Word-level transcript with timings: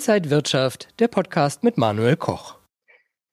Inside 0.00 0.30
Wirtschaft, 0.30 0.98
der 0.98 1.08
Podcast 1.08 1.62
mit 1.62 1.76
Manuel 1.76 2.16
Koch. 2.16 2.56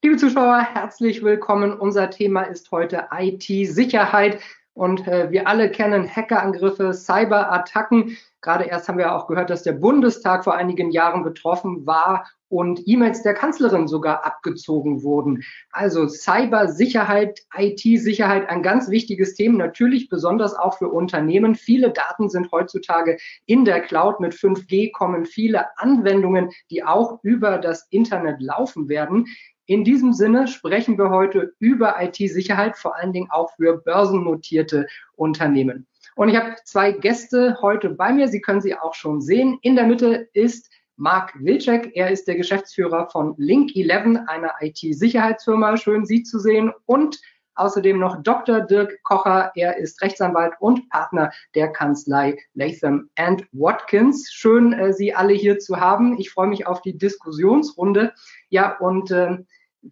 Liebe 0.03 0.17
Zuschauer, 0.17 0.67
herzlich 0.73 1.23
willkommen. 1.23 1.71
Unser 1.71 2.09
Thema 2.09 2.41
ist 2.41 2.71
heute 2.71 3.07
IT-Sicherheit. 3.09 4.41
Und 4.73 5.07
äh, 5.07 5.31
wir 5.31 5.47
alle 5.47 5.71
kennen 5.71 6.13
Hackerangriffe, 6.13 6.93
Cyberattacken. 6.93 8.17
Gerade 8.41 8.65
erst 8.65 8.87
haben 8.87 8.99
wir 8.99 9.15
auch 9.15 9.27
gehört, 9.27 9.49
dass 9.49 9.63
der 9.63 9.73
Bundestag 9.73 10.43
vor 10.43 10.55
einigen 10.55 10.91
Jahren 10.91 11.23
betroffen 11.23 11.87
war 11.87 12.27
und 12.49 12.81
E-Mails 12.85 13.23
der 13.23 13.33
Kanzlerin 13.33 13.87
sogar 13.87 14.25
abgezogen 14.25 15.03
wurden. 15.03 15.43
Also 15.71 16.07
Cybersicherheit, 16.07 17.41
IT-Sicherheit, 17.55 18.47
ein 18.49 18.63
ganz 18.63 18.89
wichtiges 18.89 19.33
Thema, 19.35 19.57
natürlich 19.57 20.07
besonders 20.07 20.53
auch 20.53 20.77
für 20.77 20.89
Unternehmen. 20.89 21.55
Viele 21.55 21.91
Daten 21.91 22.29
sind 22.29 22.51
heutzutage 22.51 23.17
in 23.47 23.65
der 23.65 23.81
Cloud. 23.81 24.19
Mit 24.19 24.33
5G 24.33 24.91
kommen 24.91 25.25
viele 25.25 25.65
Anwendungen, 25.77 26.51
die 26.69 26.83
auch 26.83 27.19
über 27.23 27.57
das 27.57 27.87
Internet 27.89 28.41
laufen 28.41 28.87
werden. 28.87 29.25
In 29.65 29.83
diesem 29.83 30.13
Sinne 30.13 30.47
sprechen 30.47 30.97
wir 30.97 31.09
heute 31.09 31.53
über 31.59 32.01
IT-Sicherheit, 32.01 32.77
vor 32.77 32.95
allen 32.95 33.11
Dingen 33.11 33.29
auch 33.29 33.51
für 33.57 33.77
börsennotierte 33.77 34.87
Unternehmen. 35.15 35.87
Und 36.17 36.29
ich 36.29 36.35
habe 36.35 36.55
zwei 36.65 36.91
Gäste 36.91 37.59
heute 37.61 37.91
bei 37.91 38.11
mir. 38.11 38.27
Sie 38.27 38.41
können 38.41 38.59
sie 38.59 38.75
auch 38.75 38.95
schon 38.95 39.21
sehen. 39.21 39.59
In 39.61 39.75
der 39.75 39.85
Mitte 39.85 40.27
ist 40.33 40.67
Marc 40.95 41.31
Wilczek. 41.39 41.91
Er 41.95 42.09
ist 42.09 42.27
der 42.27 42.35
Geschäftsführer 42.35 43.07
von 43.11 43.35
Link11, 43.35 44.25
einer 44.25 44.51
IT-Sicherheitsfirma. 44.59 45.77
Schön, 45.77 46.07
Sie 46.07 46.23
zu 46.23 46.39
sehen. 46.39 46.73
Und 46.87 47.21
außerdem 47.53 47.99
noch 47.99 48.23
Dr. 48.23 48.61
Dirk 48.61 49.03
Kocher. 49.03 49.51
Er 49.53 49.77
ist 49.77 50.01
Rechtsanwalt 50.01 50.55
und 50.59 50.89
Partner 50.89 51.31
der 51.53 51.67
Kanzlei 51.71 52.39
Latham 52.55 53.11
Watkins. 53.51 54.31
Schön, 54.31 54.73
äh, 54.73 54.93
Sie 54.93 55.13
alle 55.13 55.35
hier 55.35 55.59
zu 55.59 55.79
haben. 55.79 56.17
Ich 56.17 56.31
freue 56.31 56.47
mich 56.47 56.65
auf 56.65 56.81
die 56.81 56.97
Diskussionsrunde. 56.97 58.11
Ja, 58.49 58.75
und 58.79 59.11
äh, 59.11 59.37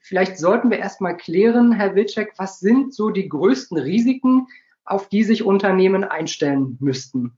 vielleicht 0.01 0.39
sollten 0.39 0.71
wir 0.71 0.79
erstmal 0.79 1.17
klären, 1.17 1.71
Herr 1.71 1.93
Wilczek, 1.93 2.33
was 2.37 2.59
sind 2.59 2.95
so 2.95 3.11
die 3.11 3.29
größten 3.29 3.77
Risiken, 3.77 4.47
auf 4.85 5.09
die 5.09 5.23
sich 5.23 5.43
Unternehmen 5.43 6.03
einstellen 6.03 6.77
müssten? 6.79 7.37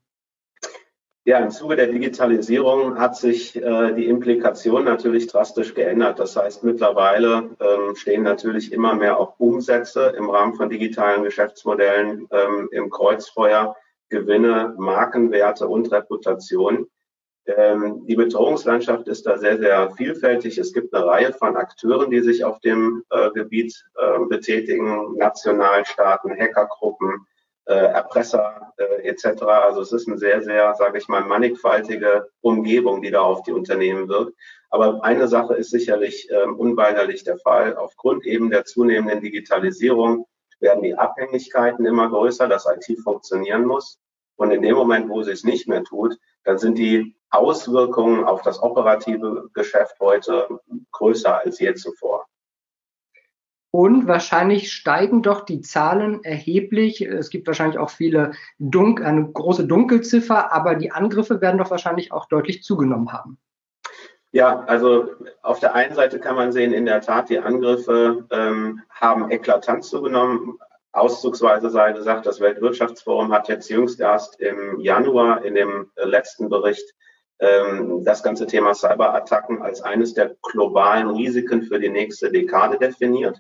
Ja, 1.28 1.40
im 1.40 1.52
Zuge 1.52 1.76
der 1.76 1.88
Digitalisierung 1.88 2.98
hat 3.00 3.18
sich 3.18 3.54
äh, 3.62 3.94
die 3.94 4.06
Implikation 4.06 4.86
natürlich 4.86 5.28
drastisch 5.28 5.74
geändert. 5.74 6.20
Das 6.20 6.38
heißt, 6.38 6.64
mittlerweile 6.64 7.50
ähm, 7.60 7.96
stehen 7.96 8.24
natürlich 8.24 8.72
immer 8.72 8.94
mehr 8.94 9.20
auch 9.20 9.38
Umsätze 9.38 10.14
im 10.18 10.30
Rahmen 10.30 10.54
von 10.56 10.70
digitalen 10.70 11.24
Geschäftsmodellen 11.24 12.30
ähm, 12.32 12.70
im 12.72 12.90
Kreuzfeuer, 12.90 13.76
Gewinne, 14.08 14.74
Markenwerte 14.78 15.68
und 15.68 15.92
Reputation. 15.92 16.88
Ähm, 17.46 18.06
die 18.08 18.16
Bedrohungslandschaft 18.16 19.10
ist 19.10 19.26
da 19.26 19.38
sehr, 19.38 19.58
sehr 19.58 19.92
vielfältig. 19.92 20.58
Es 20.58 20.72
gibt 20.72 20.94
eine 20.94 21.06
Reihe 21.06 21.34
von 21.34 21.58
Akteuren, 21.58 22.10
die 22.10 22.22
sich 22.22 22.46
auf 22.46 22.62
dem 22.62 23.04
äh, 23.10 23.32
Gebiet 23.32 23.86
äh, 23.96 24.20
betätigen, 24.30 25.18
Nationalstaaten, 25.18 26.32
Hackergruppen, 26.32 27.28
Erpresser 27.74 28.74
äh, 28.78 29.08
etc. 29.08 29.44
Also 29.44 29.82
es 29.82 29.92
ist 29.92 30.08
eine 30.08 30.18
sehr, 30.18 30.42
sehr, 30.42 30.74
sage 30.76 30.98
ich 30.98 31.08
mal, 31.08 31.24
mannigfaltige 31.24 32.30
Umgebung, 32.42 33.02
die 33.02 33.12
da 33.12 33.22
auf 33.22 33.44
die 33.44 33.52
Unternehmen 33.52 34.08
wirkt. 34.08 34.34
Aber 34.70 35.04
eine 35.04 35.28
Sache 35.28 35.56
ist 35.56 35.72
sicherlich 35.72 36.30
ähm, 36.32 36.56
unweigerlich 36.58 37.24
der 37.24 37.38
Fall. 37.40 37.76
Aufgrund 37.76 38.26
eben 38.26 38.50
der 38.50 38.66
zunehmenden 38.66 39.22
Digitalisierung 39.22 40.28
werden 40.60 40.84
die 40.84 40.96
Abhängigkeiten 40.96 41.86
immer 41.86 42.10
größer, 42.10 42.48
dass 42.48 42.68
IT 42.68 43.00
funktionieren 43.00 43.66
muss. 43.66 44.00
Und 44.36 44.52
in 44.52 44.62
dem 44.62 44.76
Moment, 44.76 45.10
wo 45.10 45.24
sie 45.24 45.32
es 45.32 45.44
nicht 45.44 45.68
mehr 45.68 45.84
tut, 45.84 46.18
dann 46.44 46.58
sind 46.60 46.78
die 46.78 47.16
Auswirkungen 47.30 48.24
auf 48.24 48.42
das 48.44 48.62
operative 48.62 49.50
Geschäft 49.54 50.00
heute 50.00 50.60
größer 50.92 51.44
als 51.44 51.60
je 51.60 51.74
zuvor. 51.74 52.27
Und 53.78 54.08
wahrscheinlich 54.08 54.74
steigen 54.74 55.22
doch 55.22 55.42
die 55.42 55.62
Zahlen 55.62 56.24
erheblich. 56.24 57.00
Es 57.00 57.30
gibt 57.30 57.46
wahrscheinlich 57.46 57.78
auch 57.78 57.92
viele 57.92 58.32
Dun 58.58 59.00
eine 59.04 59.32
große 59.32 59.68
Dunkelziffer, 59.68 60.52
aber 60.52 60.74
die 60.74 60.90
Angriffe 60.90 61.42
werden 61.42 61.60
doch 61.60 61.70
wahrscheinlich 61.70 62.12
auch 62.12 62.26
deutlich 62.26 62.64
zugenommen 62.64 63.14
haben. 63.14 63.38
Ja, 64.32 64.62
also 64.62 65.10
auf 65.44 65.60
der 65.60 65.76
einen 65.76 65.94
Seite 65.94 66.18
kann 66.20 66.36
man 66.36 66.52
sehen, 66.52 66.74
in 66.74 66.88
der 66.88 67.02
Tat, 67.02 67.30
die 67.30 67.38
Angriffe 67.38 68.26
ähm, 68.32 68.82
haben 68.90 69.30
eklatant 69.30 69.84
zugenommen. 69.84 70.58
Auszugsweise 70.92 71.70
sei 71.70 71.94
gesagt, 71.94 72.26
das 72.26 72.40
Weltwirtschaftsforum 72.40 73.32
hat 73.32 73.48
jetzt 73.48 73.70
jüngst 73.70 74.00
erst 74.00 74.40
im 74.40 74.80
Januar 74.80 75.46
in 75.46 75.54
dem 75.54 75.92
letzten 75.98 76.50
Bericht 76.50 76.96
ähm, 77.38 78.04
das 78.04 78.24
ganze 78.24 78.48
Thema 78.48 78.74
Cyberattacken 78.74 79.62
als 79.62 79.84
eines 79.84 80.16
der 80.16 80.36
globalen 80.42 81.12
Risiken 81.12 81.62
für 81.62 81.80
die 81.80 81.90
nächste 81.90 82.32
Dekade 82.32 82.80
definiert. 82.80 83.40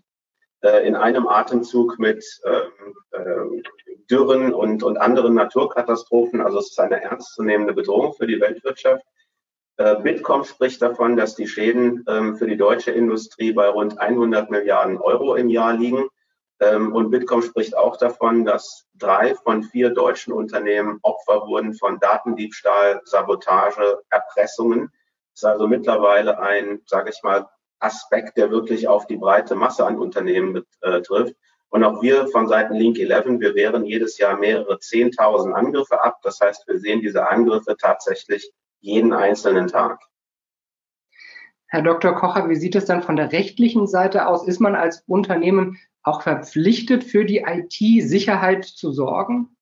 Äh, 0.61 0.87
in 0.87 0.95
einem 0.95 1.27
Atemzug 1.27 1.99
mit 1.99 2.25
ähm, 2.43 2.95
äh, 3.11 3.61
Dürren 4.09 4.53
und, 4.53 4.81
und 4.81 4.97
anderen 4.97 5.35
Naturkatastrophen. 5.35 6.41
Also 6.41 6.57
es 6.57 6.71
ist 6.71 6.79
eine 6.79 7.01
ernstzunehmende 7.01 7.73
Bedrohung 7.73 8.13
für 8.13 8.25
die 8.25 8.41
Weltwirtschaft. 8.41 9.05
Äh, 9.77 9.97
Bitkom 9.97 10.45
spricht 10.45 10.81
davon, 10.81 11.15
dass 11.15 11.35
die 11.35 11.47
Schäden 11.47 12.03
ähm, 12.07 12.37
für 12.37 12.47
die 12.47 12.57
deutsche 12.57 12.89
Industrie 12.89 13.51
bei 13.53 13.67
rund 13.67 13.99
100 13.99 14.49
Milliarden 14.49 14.97
Euro 14.97 15.35
im 15.35 15.49
Jahr 15.49 15.73
liegen. 15.73 16.07
Ähm, 16.59 16.91
und 16.91 17.11
Bitkom 17.11 17.43
spricht 17.43 17.77
auch 17.77 17.97
davon, 17.97 18.43
dass 18.43 18.87
drei 18.95 19.35
von 19.35 19.61
vier 19.61 19.91
deutschen 19.91 20.33
Unternehmen 20.33 20.97
Opfer 21.03 21.45
wurden 21.45 21.75
von 21.75 21.99
Datendiebstahl, 21.99 23.01
Sabotage, 23.03 23.99
Erpressungen. 24.09 24.91
Das 25.33 25.43
ist 25.43 25.45
also 25.45 25.67
mittlerweile 25.67 26.39
ein, 26.39 26.81
sage 26.87 27.11
ich 27.11 27.21
mal, 27.21 27.47
Aspekt, 27.79 28.37
der 28.37 28.51
wirklich 28.51 28.87
auf 28.87 29.07
die 29.07 29.17
breite 29.17 29.55
Masse 29.55 29.85
an 29.85 29.97
Unternehmen 29.97 30.53
betrifft. 30.81 31.31
Äh, 31.31 31.35
und 31.69 31.83
auch 31.83 32.01
wir 32.01 32.27
von 32.27 32.47
Seiten 32.47 32.75
Link 32.75 32.97
11, 32.97 33.39
wir 33.39 33.53
wehren 33.55 33.85
jedes 33.85 34.17
Jahr 34.17 34.37
mehrere 34.37 34.75
10.000 34.75 35.51
Angriffe 35.51 36.01
ab. 36.01 36.19
Das 36.23 36.39
heißt, 36.39 36.67
wir 36.67 36.79
sehen 36.79 37.01
diese 37.01 37.29
Angriffe 37.29 37.75
tatsächlich 37.77 38.51
jeden 38.79 39.11
einzelnen 39.13 39.67
Tag. 39.67 39.99
Herr 41.67 41.81
Dr. 41.81 42.15
Kocher, 42.15 42.49
wie 42.49 42.55
sieht 42.55 42.75
es 42.75 42.85
dann 42.85 43.03
von 43.03 43.17
der 43.17 43.33
rechtlichen 43.33 43.87
Seite 43.87 44.27
aus? 44.27 44.47
Ist 44.47 44.61
man 44.61 44.75
als 44.75 45.03
Unternehmen 45.07 45.77
auch 46.01 46.21
verpflichtet, 46.21 47.03
für 47.03 47.25
die 47.25 47.43
IT-Sicherheit 47.45 48.63
zu 48.63 48.93
sorgen? 48.93 49.56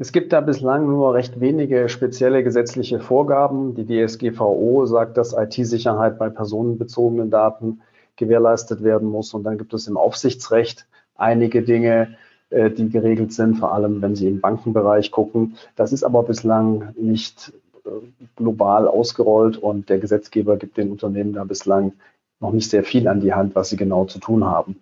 Es 0.00 0.12
gibt 0.12 0.32
da 0.32 0.40
bislang 0.40 0.86
nur 0.86 1.14
recht 1.14 1.40
wenige 1.40 1.88
spezielle 1.88 2.44
gesetzliche 2.44 3.00
Vorgaben. 3.00 3.74
Die 3.74 3.84
DSGVO 3.84 4.86
sagt, 4.86 5.16
dass 5.16 5.36
IT-Sicherheit 5.36 6.18
bei 6.18 6.30
personenbezogenen 6.30 7.30
Daten 7.30 7.80
gewährleistet 8.14 8.84
werden 8.84 9.08
muss. 9.08 9.34
Und 9.34 9.42
dann 9.42 9.58
gibt 9.58 9.74
es 9.74 9.88
im 9.88 9.96
Aufsichtsrecht 9.96 10.86
einige 11.16 11.62
Dinge, 11.62 12.16
äh, 12.50 12.70
die 12.70 12.88
geregelt 12.90 13.32
sind, 13.32 13.56
vor 13.56 13.72
allem 13.72 14.00
wenn 14.00 14.14
Sie 14.14 14.28
im 14.28 14.40
Bankenbereich 14.40 15.10
gucken. 15.10 15.56
Das 15.74 15.92
ist 15.92 16.04
aber 16.04 16.22
bislang 16.22 16.94
nicht 16.96 17.52
äh, 17.84 17.90
global 18.36 18.86
ausgerollt 18.86 19.56
und 19.56 19.88
der 19.88 19.98
Gesetzgeber 19.98 20.58
gibt 20.58 20.76
den 20.76 20.92
Unternehmen 20.92 21.32
da 21.32 21.42
bislang 21.42 21.92
noch 22.38 22.52
nicht 22.52 22.70
sehr 22.70 22.84
viel 22.84 23.08
an 23.08 23.20
die 23.20 23.34
Hand, 23.34 23.56
was 23.56 23.70
sie 23.70 23.76
genau 23.76 24.04
zu 24.04 24.20
tun 24.20 24.44
haben. 24.44 24.76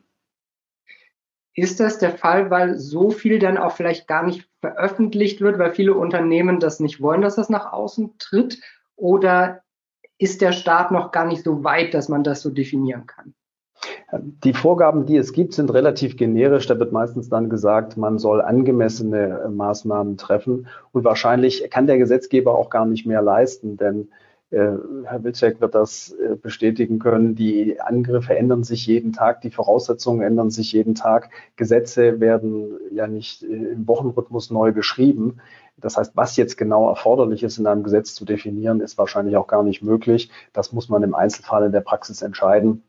Ist 1.57 1.81
das 1.81 1.99
der 1.99 2.11
Fall, 2.11 2.51
weil 2.51 2.79
so 2.79 3.11
viel 3.11 3.39
dann 3.39 3.57
auch 3.57 3.73
vielleicht 3.73 4.07
gar 4.07 4.25
nicht 4.25 4.47
veröffentlicht 4.61 5.41
wird, 5.41 5.59
weil 5.59 5.73
viele 5.73 5.95
Unternehmen 5.95 6.61
das 6.61 6.81
nicht 6.81 7.01
wollen, 7.01 7.23
dass 7.23 7.37
das 7.37 7.49
nach 7.49 7.73
außen 7.73 8.19
tritt? 8.19 8.61
Oder 8.95 9.63
ist 10.19 10.43
der 10.43 10.53
Staat 10.53 10.91
noch 10.91 11.13
gar 11.13 11.25
nicht 11.27 11.43
so 11.43 11.65
weit, 11.65 11.95
dass 11.95 12.11
man 12.11 12.23
das 12.23 12.43
so 12.43 12.51
definieren 12.51 13.07
kann? 13.07 13.35
Die 14.13 14.53
Vorgaben, 14.53 15.07
die 15.07 15.17
es 15.17 15.33
gibt, 15.33 15.55
sind 15.55 15.73
relativ 15.73 16.19
generisch. 16.19 16.67
Da 16.67 16.79
wird 16.79 16.93
meistens 16.93 17.31
dann 17.31 17.49
gesagt, 17.49 17.97
man 17.97 18.19
soll 18.19 18.43
angemessene 18.43 19.45
äh, 19.45 19.49
Maßnahmen 19.49 20.19
treffen. 20.19 20.67
Und 20.93 21.05
wahrscheinlich 21.05 21.69
kann 21.71 21.87
der 21.87 21.97
Gesetzgeber 21.97 22.57
auch 22.57 22.69
gar 22.69 22.85
nicht 22.85 23.07
mehr 23.07 23.23
leisten, 23.23 23.79
denn 23.79 24.09
Herr 24.59 25.25
Wilczek 25.25 25.61
wird 25.61 25.75
das 25.75 26.11
äh, 26.13 26.37
bestätigen 26.37 26.99
können. 26.99 27.35
Die 27.35 27.81
Angriffe 27.81 28.37
ändern 28.37 28.65
sich 28.65 28.87
jeden 28.87 29.13
Tag, 29.13 29.41
die 29.41 29.51
Voraussetzungen 29.51 30.23
ändern 30.23 30.51
sich 30.51 30.73
jeden 30.73 30.95
Tag. 30.95 31.31
Gesetze 31.57 32.21
werden 32.21 32.79
ja 32.91 33.07
nicht 33.07 33.43
äh, 33.43 33.47
im 33.47 33.87
Wochenrhythmus 33.87 34.51
neu 34.51 34.73
geschrieben. 34.73 35.39
Das 35.77 35.97
heißt, 35.97 36.13
was 36.17 36.37
jetzt 36.37 36.57
genau 36.57 36.89
erforderlich 36.89 37.43
ist, 37.43 37.59
in 37.59 37.67
einem 37.67 37.83
Gesetz 37.83 38.15
zu 38.15 38.25
definieren, 38.25 38.81
ist 38.81 38.99
wahrscheinlich 38.99 39.37
auch 39.37 39.47
gar 39.47 39.63
nicht 39.63 39.83
möglich. 39.83 40.31
Das 40.53 40.73
muss 40.73 40.89
man 40.89 41.03
im 41.03 41.15
Einzelfall 41.15 41.67
in 41.67 41.73
der 41.73 41.81
Praxis 41.81 42.23
entscheiden. 42.23 42.83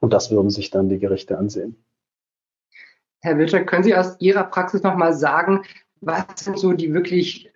Und 0.00 0.12
das 0.12 0.30
würden 0.30 0.50
sich 0.50 0.70
dann 0.70 0.88
die 0.88 0.98
Gerichte 0.98 1.38
ansehen. 1.38 1.76
Herr 3.20 3.36
Wilczek, 3.36 3.66
können 3.66 3.84
Sie 3.84 3.94
aus 3.94 4.16
Ihrer 4.20 4.44
Praxis 4.44 4.82
nochmal 4.82 5.12
sagen, 5.12 5.62
was 6.00 6.24
sind 6.36 6.58
so 6.58 6.72
die 6.72 6.94
wirklich 6.94 7.52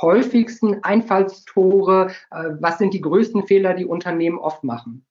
häufigsten 0.00 0.82
Einfallstore? 0.82 2.12
Äh, 2.30 2.50
was 2.60 2.78
sind 2.78 2.94
die 2.94 3.00
größten 3.00 3.46
Fehler, 3.46 3.74
die 3.74 3.86
Unternehmen 3.86 4.38
oft 4.38 4.64
machen? 4.64 5.04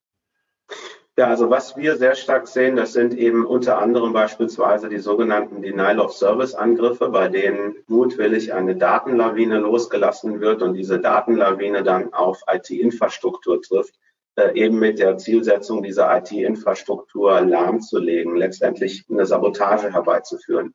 Ja, 1.16 1.28
also 1.28 1.52
was 1.52 1.78
wir 1.78 1.96
sehr 1.98 2.16
stark 2.16 2.48
sehen, 2.48 2.76
das 2.76 2.94
sind 2.94 3.16
eben 3.16 3.46
unter 3.46 3.78
anderem 3.78 4.14
beispielsweise 4.14 4.90
die 4.90 4.98
sogenannten 4.98 5.62
Denial-of-Service-Angriffe, 5.62 7.10
bei 7.10 7.28
denen 7.28 7.76
mutwillig 7.86 8.52
eine 8.52 8.76
Datenlawine 8.76 9.60
losgelassen 9.60 10.42
wird 10.42 10.64
und 10.64 10.74
diese 10.74 11.00
Datenlawine 11.00 11.84
dann 11.84 12.12
auf 12.14 12.42
IT-Infrastruktur 12.52 13.62
trifft, 13.62 13.94
äh, 14.38 14.56
eben 14.56 14.80
mit 14.80 14.98
der 14.98 15.18
Zielsetzung, 15.18 15.84
diese 15.84 16.08
IT-Infrastruktur 16.10 17.42
lahmzulegen, 17.42 18.36
letztendlich 18.36 19.06
eine 19.08 19.28
Sabotage 19.28 19.94
herbeizuführen. 19.94 20.74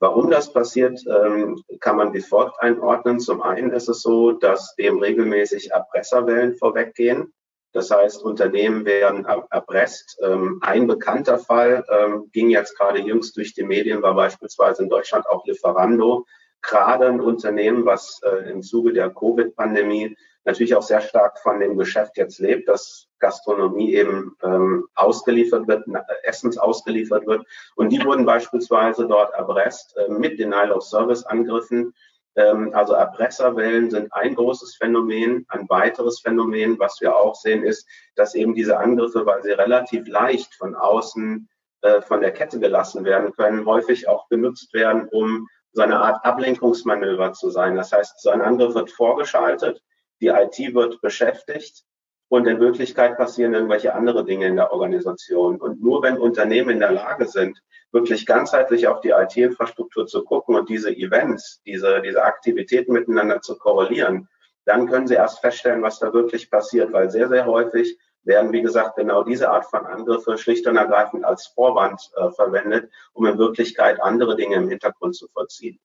Warum 0.00 0.30
das 0.30 0.52
passiert, 0.52 1.00
ähm, 1.06 1.62
kann 1.80 1.96
man 1.96 2.12
wie 2.14 2.20
folgt 2.20 2.60
einordnen. 2.60 3.18
Zum 3.18 3.42
einen 3.42 3.72
ist 3.72 3.88
es 3.88 4.00
so, 4.00 4.32
dass 4.32 4.74
dem 4.76 4.98
regelmäßig 4.98 5.72
Erpresserwellen 5.72 6.56
vorweggehen. 6.56 7.32
Das 7.72 7.90
heißt, 7.90 8.22
Unternehmen 8.22 8.84
werden 8.86 9.26
erpresst. 9.50 10.18
Ähm, 10.22 10.58
ein 10.62 10.86
bekannter 10.86 11.38
Fall 11.38 11.84
ähm, 11.90 12.30
ging 12.32 12.48
jetzt 12.48 12.78
gerade 12.78 13.00
jüngst 13.00 13.36
durch 13.36 13.54
die 13.54 13.64
Medien, 13.64 14.02
war 14.02 14.14
beispielsweise 14.14 14.84
in 14.84 14.88
Deutschland 14.88 15.28
auch 15.28 15.44
Lieferando. 15.46 16.24
Gerade 16.62 17.06
ein 17.06 17.20
Unternehmen, 17.20 17.84
was 17.84 18.20
äh, 18.24 18.50
im 18.50 18.62
Zuge 18.62 18.92
der 18.92 19.10
Covid-Pandemie 19.10 20.16
natürlich 20.44 20.74
auch 20.74 20.82
sehr 20.82 21.00
stark 21.00 21.38
von 21.40 21.60
dem 21.60 21.76
Geschäft 21.76 22.16
jetzt 22.16 22.38
lebt, 22.38 22.68
dass 22.68 23.06
Gastronomie 23.18 23.94
eben 23.94 24.36
ähm, 24.42 24.86
ausgeliefert 24.94 25.68
wird, 25.68 25.84
Essens 26.22 26.56
ausgeliefert 26.58 27.26
wird. 27.26 27.46
Und 27.76 27.90
die 27.90 28.04
wurden 28.04 28.24
beispielsweise 28.24 29.06
dort 29.06 29.34
erpresst 29.34 29.96
äh, 29.96 30.08
mit 30.08 30.38
Denial-of-Service-Angriffen 30.38 31.92
ähm, 32.38 32.70
also 32.72 32.94
Erpresserwellen 32.94 33.90
sind 33.90 34.12
ein 34.12 34.36
großes 34.36 34.76
Phänomen. 34.76 35.44
Ein 35.48 35.68
weiteres 35.68 36.20
Phänomen, 36.20 36.78
was 36.78 37.00
wir 37.00 37.16
auch 37.16 37.34
sehen, 37.34 37.64
ist, 37.64 37.86
dass 38.14 38.36
eben 38.36 38.54
diese 38.54 38.78
Angriffe, 38.78 39.26
weil 39.26 39.42
sie 39.42 39.50
relativ 39.50 40.06
leicht 40.06 40.54
von 40.54 40.76
außen 40.76 41.48
äh, 41.82 42.00
von 42.00 42.20
der 42.20 42.30
Kette 42.30 42.60
gelassen 42.60 43.04
werden 43.04 43.32
können, 43.32 43.66
häufig 43.66 44.08
auch 44.08 44.28
benutzt 44.28 44.72
werden, 44.72 45.08
um 45.10 45.48
so 45.72 45.82
eine 45.82 45.98
Art 45.98 46.24
Ablenkungsmanöver 46.24 47.32
zu 47.32 47.50
sein. 47.50 47.74
Das 47.74 47.92
heißt, 47.92 48.20
so 48.20 48.30
ein 48.30 48.40
Angriff 48.40 48.74
wird 48.74 48.90
vorgeschaltet, 48.90 49.82
die 50.20 50.28
IT 50.28 50.74
wird 50.74 51.00
beschäftigt 51.00 51.84
und 52.28 52.46
in 52.46 52.60
Wirklichkeit 52.60 53.16
passieren 53.16 53.54
irgendwelche 53.54 53.94
andere 53.94 54.24
Dinge 54.24 54.46
in 54.46 54.56
der 54.56 54.72
Organisation. 54.72 55.60
Und 55.60 55.82
nur 55.82 56.02
wenn 56.02 56.18
Unternehmen 56.18 56.70
in 56.70 56.80
der 56.80 56.92
Lage 56.92 57.26
sind, 57.26 57.62
wirklich 57.90 58.26
ganzheitlich 58.26 58.86
auf 58.86 59.00
die 59.00 59.10
IT-Infrastruktur 59.10 60.06
zu 60.06 60.24
gucken 60.24 60.54
und 60.54 60.68
diese 60.68 60.94
Events, 60.94 61.62
diese, 61.64 62.02
diese 62.02 62.22
Aktivitäten 62.22 62.92
miteinander 62.92 63.40
zu 63.40 63.56
korrelieren, 63.56 64.28
dann 64.66 64.86
können 64.88 65.06
sie 65.06 65.14
erst 65.14 65.40
feststellen, 65.40 65.82
was 65.82 65.98
da 65.98 66.12
wirklich 66.12 66.50
passiert, 66.50 66.92
weil 66.92 67.10
sehr, 67.10 67.28
sehr 67.28 67.46
häufig 67.46 67.98
werden, 68.24 68.52
wie 68.52 68.60
gesagt, 68.60 68.96
genau 68.96 69.22
diese 69.22 69.50
Art 69.50 69.64
von 69.64 69.86
Angriffe 69.86 70.36
schlicht 70.36 70.66
und 70.66 70.76
ergreifend 70.76 71.24
als 71.24 71.46
Vorwand 71.46 72.10
äh, 72.16 72.30
verwendet, 72.32 72.90
um 73.14 73.24
in 73.24 73.38
Wirklichkeit 73.38 74.02
andere 74.02 74.36
Dinge 74.36 74.56
im 74.56 74.68
Hintergrund 74.68 75.16
zu 75.16 75.28
vollziehen. 75.28 75.80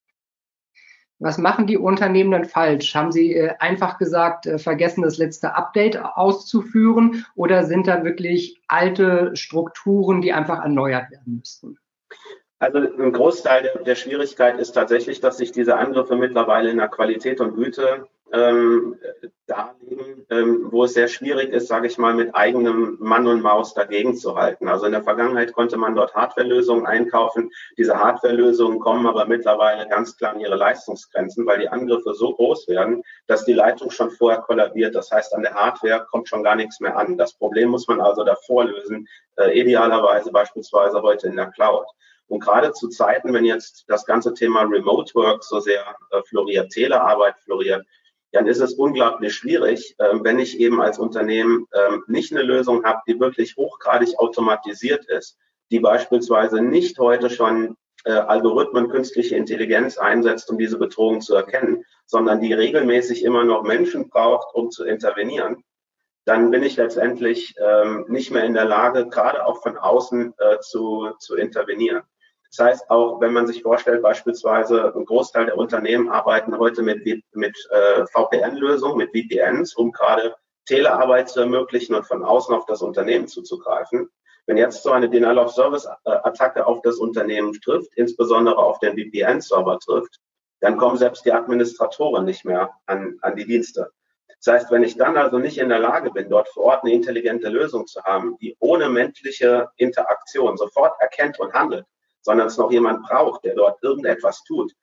Was 1.20 1.38
machen 1.38 1.68
die 1.68 1.78
Unternehmen 1.78 2.32
dann 2.32 2.46
falsch? 2.46 2.96
Haben 2.96 3.12
sie 3.12 3.34
äh, 3.34 3.54
einfach 3.60 3.98
gesagt, 3.98 4.46
äh, 4.46 4.58
vergessen, 4.58 5.04
das 5.04 5.18
letzte 5.18 5.56
Update 5.56 5.98
auszuführen 5.98 7.26
oder 7.36 7.66
sind 7.66 7.88
da 7.88 8.04
wirklich 8.04 8.62
alte 8.68 9.36
Strukturen, 9.36 10.22
die 10.22 10.34
einfach 10.34 10.60
erneuert 10.64 11.12
werden 11.12 11.38
müssten? 11.38 11.78
Also 12.64 12.78
ein 12.78 13.12
Großteil 13.12 13.64
der, 13.64 13.84
der, 13.84 13.96
Schwierigkeit 13.96 14.58
ist 14.58 14.72
tatsächlich, 14.72 15.20
dass 15.20 15.36
sich 15.36 15.52
diese 15.52 15.76
Angriffe 15.76 16.16
mittlerweile 16.16 16.70
in 16.70 16.78
der 16.78 16.88
Qualität 16.88 17.42
und 17.42 17.56
Güte 17.56 18.08
ähm, 18.32 18.96
darlegen, 19.48 20.26
ähm, 20.30 20.68
wo 20.72 20.86
es 20.86 20.94
sehr 20.94 21.10
schwierig 21.10 21.50
ist, 21.50 21.68
sage 21.68 21.88
ich 21.88 21.98
mal, 21.98 22.14
mit 22.14 22.34
eigenem 22.34 22.96
Mann 23.02 23.28
und 23.28 23.42
Maus 23.42 23.74
dagegen 23.74 24.16
zu 24.16 24.38
halten. 24.38 24.70
Also 24.70 24.86
in 24.86 24.94
der 24.94 25.04
Vergangenheit 25.04 25.52
konnte 25.52 25.76
man 25.76 25.94
dort 25.94 26.16
Hardwarelösungen 26.16 26.86
einkaufen. 26.86 27.52
Diese 27.78 28.00
Hardwarelösungen 28.00 28.80
kommen 28.80 29.08
aber 29.08 29.26
mittlerweile 29.26 29.86
ganz 29.90 30.16
klar 30.16 30.32
an 30.32 30.40
ihre 30.40 30.56
Leistungsgrenzen, 30.56 31.46
weil 31.46 31.60
die 31.60 31.68
Angriffe 31.68 32.14
so 32.14 32.34
groß 32.34 32.70
werden, 32.70 33.04
dass 33.28 33.44
die 33.44 33.54
Leitung 33.54 33.92
schon 33.92 34.10
vorher 34.10 34.40
kollabiert. 34.40 34.96
Das 34.96 35.12
heißt, 35.12 35.36
an 35.36 35.42
der 35.42 35.54
Hardware 35.54 36.08
kommt 36.10 36.30
schon 36.30 36.44
gar 36.44 36.56
nichts 36.56 36.80
mehr 36.80 36.96
an. 36.96 37.18
Das 37.18 37.34
Problem 37.34 37.72
muss 37.72 37.90
man 37.90 38.00
also 38.00 38.24
davor 38.24 38.64
lösen, 38.64 39.06
äh, 39.36 39.60
idealerweise 39.60 40.32
beispielsweise 40.32 41.02
heute 41.02 41.28
in 41.28 41.36
der 41.36 41.48
Cloud. 41.48 41.88
Und 42.28 42.40
gerade 42.40 42.72
zu 42.74 42.90
Zeiten, 42.90 43.34
wenn 43.34 43.46
jetzt 43.46 43.86
das 43.88 44.06
ganze 44.06 44.34
Thema 44.34 44.62
Remote 44.62 45.14
Work 45.16 45.44
so 45.44 45.60
sehr 45.60 45.84
äh, 46.12 46.22
floriert, 46.24 46.72
Telearbeit 46.72 47.36
floriert, 47.44 47.86
dann 48.32 48.48
ist 48.48 48.60
es 48.60 48.74
unglaublich 48.74 49.36
schwierig, 49.36 49.96
äh, 50.00 50.16
wenn 50.22 50.40
ich 50.40 50.60
eben 50.60 50.82
als 50.82 50.98
Unternehmen 51.00 51.68
äh, 51.72 51.98
nicht 52.08 52.32
eine 52.32 52.44
Lösung 52.44 52.84
habe, 52.84 53.02
die 53.08 53.20
wirklich 53.20 53.56
hochgradig 53.56 54.18
automatisiert 54.18 55.06
ist, 55.06 55.38
die 55.72 55.80
beispielsweise 55.80 56.62
nicht 56.62 56.98
heute 57.00 57.30
schon 57.30 57.78
äh, 58.06 58.12
Algorithmen, 58.12 58.90
künstliche 58.90 59.36
Intelligenz 59.36 59.98
einsetzt, 59.98 60.50
um 60.50 60.58
diese 60.58 60.78
Bedrohung 60.78 61.22
zu 61.22 61.36
erkennen, 61.36 61.86
sondern 62.06 62.42
die 62.42 62.54
regelmäßig 62.54 63.24
immer 63.24 63.44
noch 63.44 63.64
Menschen 63.64 64.10
braucht, 64.10 64.54
um 64.54 64.72
zu 64.72 64.84
intervenieren, 64.84 65.64
dann 66.26 66.52
bin 66.52 66.64
ich 66.64 66.78
letztendlich 66.78 67.54
ähm, 67.60 68.06
nicht 68.08 68.32
mehr 68.32 68.46
in 68.46 68.54
der 68.54 68.66
Lage, 68.66 69.08
gerade 69.08 69.46
auch 69.46 69.62
von 69.62 69.78
außen 69.78 70.34
äh, 70.38 70.60
zu, 70.60 71.12
zu 71.20 71.36
intervenieren. 71.36 72.04
Das 72.56 72.68
heißt, 72.68 72.90
auch 72.92 73.20
wenn 73.20 73.34
man 73.34 73.48
sich 73.48 73.64
vorstellt, 73.64 74.04
beispielsweise 74.04 74.94
ein 74.96 75.06
Großteil 75.06 75.48
der 75.48 75.58
Unternehmen 75.58 76.10
arbeiten 76.10 76.56
heute 76.60 76.84
mit, 76.84 77.04
mit 77.34 77.70
äh, 77.72 78.06
VPN-Lösungen, 78.06 78.98
mit 78.98 79.10
VPNs, 79.10 79.74
um 79.74 79.92
gerade 79.92 80.36
Telearbeit 80.68 81.30
zu 81.30 81.40
ermöglichen 81.40 81.96
und 81.96 82.06
von 82.06 82.24
außen 82.24 82.54
auf 82.54 82.68
das 82.68 82.84
Unternehmen 82.84 83.28
zuzugreifen. 83.28 84.08
Wenn 84.46 84.58
jetzt 84.58 84.84
so 84.84 84.92
eine 84.92 85.10
Denial-of-Service-Attacke 85.10 86.68
auf 86.68 86.82
das 86.84 86.98
Unternehmen 86.98 87.54
trifft, 87.54 87.92
insbesondere 87.96 88.58
auf 88.58 88.78
den 88.80 88.96
VPN-Server 88.98 89.80
trifft, 89.80 90.20
dann 90.60 90.78
kommen 90.78 90.98
selbst 90.98 91.26
die 91.26 91.32
Administratoren 91.32 92.24
nicht 92.24 92.46
mehr 92.46 92.70
an, 92.86 93.18
an 93.22 93.36
die 93.36 93.46
Dienste. 93.46 93.90
Das 94.46 94.54
heißt, 94.54 94.72
wenn 94.72 94.84
ich 94.84 94.96
dann 94.96 95.18
also 95.18 95.40
nicht 95.40 95.58
in 95.58 95.70
der 95.70 95.80
Lage 95.80 96.12
bin, 96.12 96.30
dort 96.30 96.50
vor 96.50 96.66
Ort 96.66 96.84
eine 96.84 96.94
intelligente 96.94 97.50
Lösung 97.50 97.88
zu 97.88 98.04
haben, 98.04 98.38
die 98.40 98.56
ohne 98.60 98.90
menschliche 98.90 99.70
Interaktion 99.78 100.56
sofort 100.56 100.94
erkennt 101.02 101.40
und 101.40 101.54
handelt, 101.54 101.86
sondern 102.24 102.48
es 102.48 102.58
noch 102.58 102.72
jemand 102.72 103.04
braucht, 103.04 103.46
der 103.46 103.54
dort 103.56 103.84
irgendetwas 103.84 104.44
tut, 104.44 104.74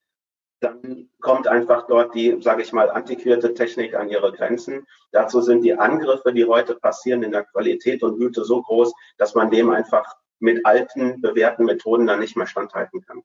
dann 0.61 1.09
kommt 1.21 1.49
einfach 1.49 1.87
dort 1.87 2.15
die, 2.15 2.41
sage 2.41 2.63
ich 2.63 2.73
mal, 2.73 2.91
antiquierte 2.91 3.55
Technik 3.55 3.95
an 3.95 4.11
ihre 4.11 4.31
Grenzen. 4.33 4.87
Dazu 5.11 5.41
sind 5.41 5.63
die 5.63 5.75
Angriffe, 5.75 6.33
die 6.33 6.45
heute 6.45 6.75
passieren, 6.75 7.23
in 7.23 7.33
der 7.33 7.45
Qualität 7.45 8.03
und 8.03 8.19
Güte 8.19 8.45
so 8.45 8.63
groß, 8.63 8.93
dass 9.17 9.35
man 9.35 9.51
dem 9.51 9.71
einfach 9.71 10.15
mit 10.39 10.65
alten, 10.67 11.21
bewährten 11.21 11.65
Methoden 11.65 12.07
dann 12.07 12.21
nicht 12.21 12.37
mehr 12.37 12.47
standhalten 12.47 13.01
kann. 13.01 13.23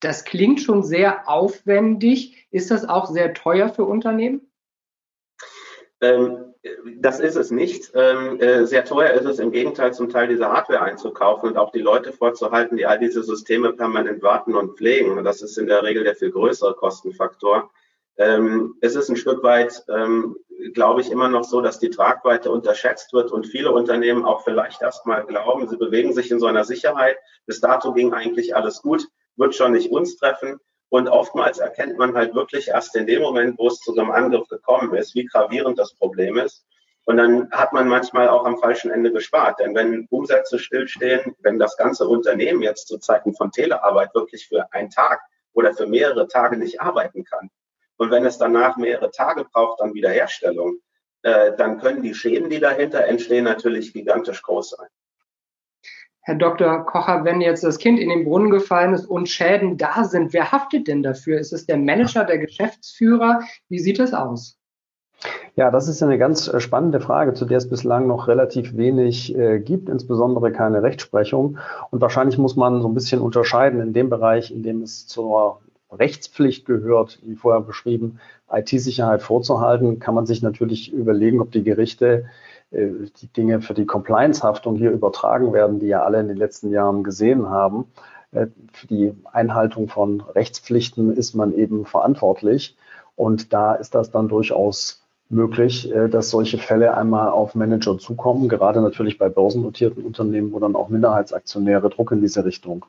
Das 0.00 0.24
klingt 0.24 0.60
schon 0.60 0.82
sehr 0.82 1.28
aufwendig. 1.28 2.46
Ist 2.50 2.70
das 2.70 2.88
auch 2.88 3.06
sehr 3.06 3.34
teuer 3.34 3.68
für 3.68 3.84
Unternehmen? 3.84 4.50
Ähm, 6.00 6.45
das 6.98 7.20
ist 7.20 7.36
es 7.36 7.50
nicht. 7.50 7.92
Ähm, 7.94 8.40
äh, 8.40 8.66
sehr 8.66 8.84
teuer 8.84 9.10
ist 9.10 9.24
es 9.24 9.38
im 9.38 9.52
Gegenteil 9.52 9.92
zum 9.92 10.08
Teil 10.08 10.28
diese 10.28 10.48
Hardware 10.48 10.82
einzukaufen 10.82 11.50
und 11.50 11.56
auch 11.56 11.72
die 11.72 11.80
Leute 11.80 12.12
vorzuhalten, 12.12 12.76
die 12.76 12.86
all 12.86 12.98
diese 12.98 13.22
Systeme 13.22 13.72
permanent 13.72 14.22
warten 14.22 14.54
und 14.54 14.76
pflegen. 14.76 15.18
Und 15.18 15.24
das 15.24 15.42
ist 15.42 15.58
in 15.58 15.66
der 15.66 15.82
Regel 15.82 16.04
der 16.04 16.14
viel 16.14 16.30
größere 16.30 16.74
Kostenfaktor. 16.74 17.70
Ähm, 18.18 18.76
es 18.80 18.96
ist 18.96 19.08
ein 19.08 19.16
Stück 19.16 19.42
weit, 19.42 19.84
ähm, 19.88 20.36
glaube 20.72 21.02
ich, 21.02 21.10
immer 21.10 21.28
noch 21.28 21.44
so, 21.44 21.60
dass 21.60 21.78
die 21.78 21.90
Tragweite 21.90 22.50
unterschätzt 22.50 23.12
wird 23.12 23.30
und 23.30 23.46
viele 23.46 23.72
Unternehmen 23.72 24.24
auch 24.24 24.42
vielleicht 24.42 24.80
erstmal 24.80 25.24
glauben, 25.26 25.68
sie 25.68 25.76
bewegen 25.76 26.14
sich 26.14 26.30
in 26.30 26.40
so 26.40 26.46
einer 26.46 26.64
Sicherheit. 26.64 27.18
Bis 27.44 27.60
dato 27.60 27.92
ging 27.92 28.14
eigentlich 28.14 28.56
alles 28.56 28.80
gut, 28.80 29.06
wird 29.36 29.54
schon 29.54 29.72
nicht 29.72 29.90
uns 29.90 30.16
treffen. 30.16 30.58
Und 30.88 31.08
oftmals 31.08 31.58
erkennt 31.58 31.98
man 31.98 32.14
halt 32.14 32.34
wirklich 32.34 32.68
erst 32.68 32.94
in 32.96 33.06
dem 33.06 33.22
Moment, 33.22 33.58
wo 33.58 33.66
es 33.66 33.80
zu 33.80 33.92
so 33.92 34.00
einem 34.00 34.12
Angriff 34.12 34.46
gekommen 34.48 34.94
ist, 34.94 35.14
wie 35.14 35.24
gravierend 35.24 35.78
das 35.78 35.94
Problem 35.94 36.38
ist. 36.38 36.64
Und 37.06 37.18
dann 37.18 37.50
hat 37.52 37.72
man 37.72 37.88
manchmal 37.88 38.28
auch 38.28 38.44
am 38.44 38.58
falschen 38.58 38.90
Ende 38.90 39.12
gespart. 39.12 39.60
Denn 39.60 39.74
wenn 39.74 40.06
Umsätze 40.10 40.58
stillstehen, 40.58 41.36
wenn 41.40 41.58
das 41.58 41.76
ganze 41.76 42.06
Unternehmen 42.06 42.62
jetzt 42.62 42.88
zu 42.88 42.98
Zeiten 42.98 43.34
von 43.34 43.50
Telearbeit 43.50 44.14
wirklich 44.14 44.48
für 44.48 44.72
einen 44.72 44.90
Tag 44.90 45.20
oder 45.52 45.72
für 45.72 45.86
mehrere 45.86 46.26
Tage 46.28 46.56
nicht 46.56 46.80
arbeiten 46.80 47.24
kann, 47.24 47.50
und 47.98 48.10
wenn 48.10 48.26
es 48.26 48.38
danach 48.38 48.76
mehrere 48.76 49.10
Tage 49.10 49.44
braucht, 49.44 49.80
dann 49.80 49.94
Wiederherstellung, 49.94 50.78
äh, 51.22 51.52
dann 51.56 51.80
können 51.80 52.02
die 52.02 52.14
Schäden, 52.14 52.50
die 52.50 52.60
dahinter 52.60 53.04
entstehen, 53.04 53.44
natürlich 53.44 53.92
gigantisch 53.92 54.42
groß 54.42 54.70
sein. 54.70 54.88
Herr 56.26 56.34
Dr. 56.34 56.84
Kocher, 56.84 57.24
wenn 57.24 57.40
jetzt 57.40 57.62
das 57.62 57.78
Kind 57.78 58.00
in 58.00 58.08
den 58.08 58.24
Brunnen 58.24 58.50
gefallen 58.50 58.94
ist 58.94 59.06
und 59.06 59.28
Schäden 59.28 59.76
da 59.76 60.02
sind, 60.02 60.32
wer 60.32 60.50
haftet 60.50 60.88
denn 60.88 61.04
dafür? 61.04 61.38
Ist 61.38 61.52
es 61.52 61.66
der 61.66 61.76
Manager, 61.76 62.24
der 62.24 62.38
Geschäftsführer? 62.38 63.42
Wie 63.68 63.78
sieht 63.78 64.00
es 64.00 64.12
aus? 64.12 64.58
Ja, 65.54 65.70
das 65.70 65.86
ist 65.86 66.02
eine 66.02 66.18
ganz 66.18 66.48
äh, 66.48 66.58
spannende 66.58 66.98
Frage, 66.98 67.34
zu 67.34 67.44
der 67.44 67.58
es 67.58 67.70
bislang 67.70 68.08
noch 68.08 68.26
relativ 68.26 68.76
wenig 68.76 69.38
äh, 69.38 69.60
gibt, 69.60 69.88
insbesondere 69.88 70.50
keine 70.50 70.82
Rechtsprechung. 70.82 71.58
Und 71.92 72.00
wahrscheinlich 72.00 72.38
muss 72.38 72.56
man 72.56 72.82
so 72.82 72.88
ein 72.88 72.94
bisschen 72.94 73.20
unterscheiden 73.20 73.80
in 73.80 73.92
dem 73.92 74.10
Bereich, 74.10 74.50
in 74.50 74.64
dem 74.64 74.82
es 74.82 75.06
zur 75.06 75.60
Rechtspflicht 75.92 76.66
gehört, 76.66 77.20
wie 77.22 77.36
vorher 77.36 77.60
beschrieben, 77.60 78.18
IT-Sicherheit 78.50 79.22
vorzuhalten, 79.22 80.00
kann 80.00 80.16
man 80.16 80.26
sich 80.26 80.42
natürlich 80.42 80.92
überlegen, 80.92 81.40
ob 81.40 81.52
die 81.52 81.62
Gerichte 81.62 82.24
die 82.70 83.28
Dinge 83.28 83.60
für 83.60 83.74
die 83.74 83.86
Compliance-Haftung 83.86 84.76
hier 84.76 84.90
übertragen 84.90 85.52
werden, 85.52 85.78
die 85.78 85.86
ja 85.86 86.02
alle 86.02 86.20
in 86.20 86.28
den 86.28 86.36
letzten 86.36 86.70
Jahren 86.70 87.04
gesehen 87.04 87.48
haben. 87.48 87.86
Äh, 88.32 88.48
für 88.72 88.86
die 88.86 89.14
Einhaltung 89.32 89.88
von 89.88 90.20
Rechtspflichten 90.20 91.16
ist 91.16 91.34
man 91.34 91.54
eben 91.54 91.86
verantwortlich. 91.86 92.76
Und 93.14 93.52
da 93.52 93.74
ist 93.74 93.94
das 93.94 94.10
dann 94.10 94.28
durchaus 94.28 95.02
möglich, 95.28 95.92
äh, 95.92 96.08
dass 96.08 96.30
solche 96.30 96.58
Fälle 96.58 96.96
einmal 96.96 97.30
auf 97.30 97.54
Manager 97.54 97.98
zukommen, 97.98 98.48
gerade 98.48 98.80
natürlich 98.80 99.18
bei 99.18 99.28
börsennotierten 99.28 100.04
Unternehmen, 100.04 100.52
wo 100.52 100.58
dann 100.58 100.76
auch 100.76 100.88
Minderheitsaktionäre 100.88 101.90
Druck 101.90 102.12
in 102.12 102.20
diese 102.20 102.44
Richtung 102.44 102.84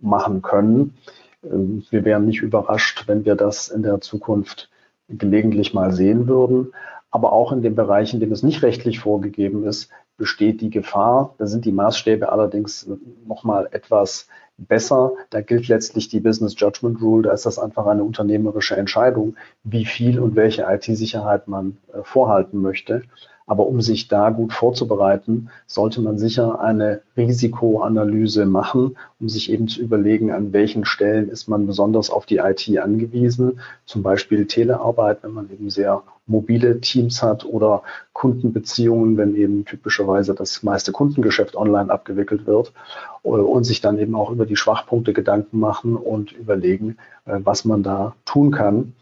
machen 0.00 0.40
können. 0.40 0.94
Ähm, 1.42 1.84
wir 1.90 2.04
wären 2.04 2.26
nicht 2.26 2.42
überrascht, 2.42 3.04
wenn 3.06 3.24
wir 3.24 3.34
das 3.34 3.68
in 3.68 3.82
der 3.82 4.00
Zukunft 4.00 4.70
gelegentlich 5.08 5.74
mal 5.74 5.92
sehen 5.92 6.28
würden. 6.28 6.72
Aber 7.10 7.32
auch 7.32 7.52
in 7.52 7.62
den 7.62 7.74
Bereichen, 7.74 8.16
in 8.16 8.20
denen 8.20 8.32
es 8.32 8.42
nicht 8.42 8.62
rechtlich 8.62 9.00
vorgegeben 9.00 9.64
ist, 9.64 9.90
besteht 10.16 10.60
die 10.60 10.70
Gefahr. 10.70 11.34
Da 11.38 11.46
sind 11.46 11.64
die 11.64 11.72
Maßstäbe 11.72 12.30
allerdings 12.30 12.88
nochmal 13.26 13.68
etwas 13.70 14.28
besser. 14.58 15.12
Da 15.30 15.40
gilt 15.40 15.68
letztlich 15.68 16.08
die 16.08 16.20
Business 16.20 16.54
Judgment 16.58 17.00
Rule. 17.00 17.22
Da 17.22 17.32
ist 17.32 17.46
das 17.46 17.58
einfach 17.58 17.86
eine 17.86 18.04
unternehmerische 18.04 18.76
Entscheidung, 18.76 19.36
wie 19.62 19.84
viel 19.84 20.18
und 20.18 20.36
welche 20.36 20.66
IT-Sicherheit 20.68 21.48
man 21.48 21.78
äh, 21.92 22.02
vorhalten 22.02 22.60
möchte. 22.60 23.02
Aber 23.48 23.66
um 23.66 23.80
sich 23.80 24.08
da 24.08 24.28
gut 24.28 24.52
vorzubereiten, 24.52 25.48
sollte 25.66 26.02
man 26.02 26.18
sicher 26.18 26.60
eine 26.60 27.00
Risikoanalyse 27.16 28.44
machen, 28.44 28.96
um 29.18 29.28
sich 29.30 29.50
eben 29.50 29.68
zu 29.68 29.80
überlegen, 29.80 30.30
an 30.30 30.52
welchen 30.52 30.84
Stellen 30.84 31.30
ist 31.30 31.48
man 31.48 31.66
besonders 31.66 32.10
auf 32.10 32.26
die 32.26 32.36
IT 32.36 32.68
angewiesen. 32.78 33.60
Zum 33.86 34.02
Beispiel 34.02 34.46
Telearbeit, 34.46 35.22
wenn 35.22 35.32
man 35.32 35.50
eben 35.50 35.70
sehr 35.70 36.02
mobile 36.26 36.80
Teams 36.80 37.22
hat 37.22 37.46
oder 37.46 37.82
Kundenbeziehungen, 38.12 39.16
wenn 39.16 39.34
eben 39.34 39.64
typischerweise 39.64 40.34
das 40.34 40.62
meiste 40.62 40.92
Kundengeschäft 40.92 41.56
online 41.56 41.90
abgewickelt 41.90 42.46
wird 42.46 42.74
und 43.22 43.64
sich 43.64 43.80
dann 43.80 43.98
eben 43.98 44.14
auch 44.14 44.30
über 44.30 44.44
die 44.44 44.56
Schwachpunkte 44.56 45.14
Gedanken 45.14 45.58
machen 45.58 45.96
und 45.96 46.32
überlegen, 46.32 46.98
äh, 47.24 47.40
was 47.42 47.64
man 47.64 47.82
da 47.82 48.14
tun 48.26 48.50
kann. 48.50 48.92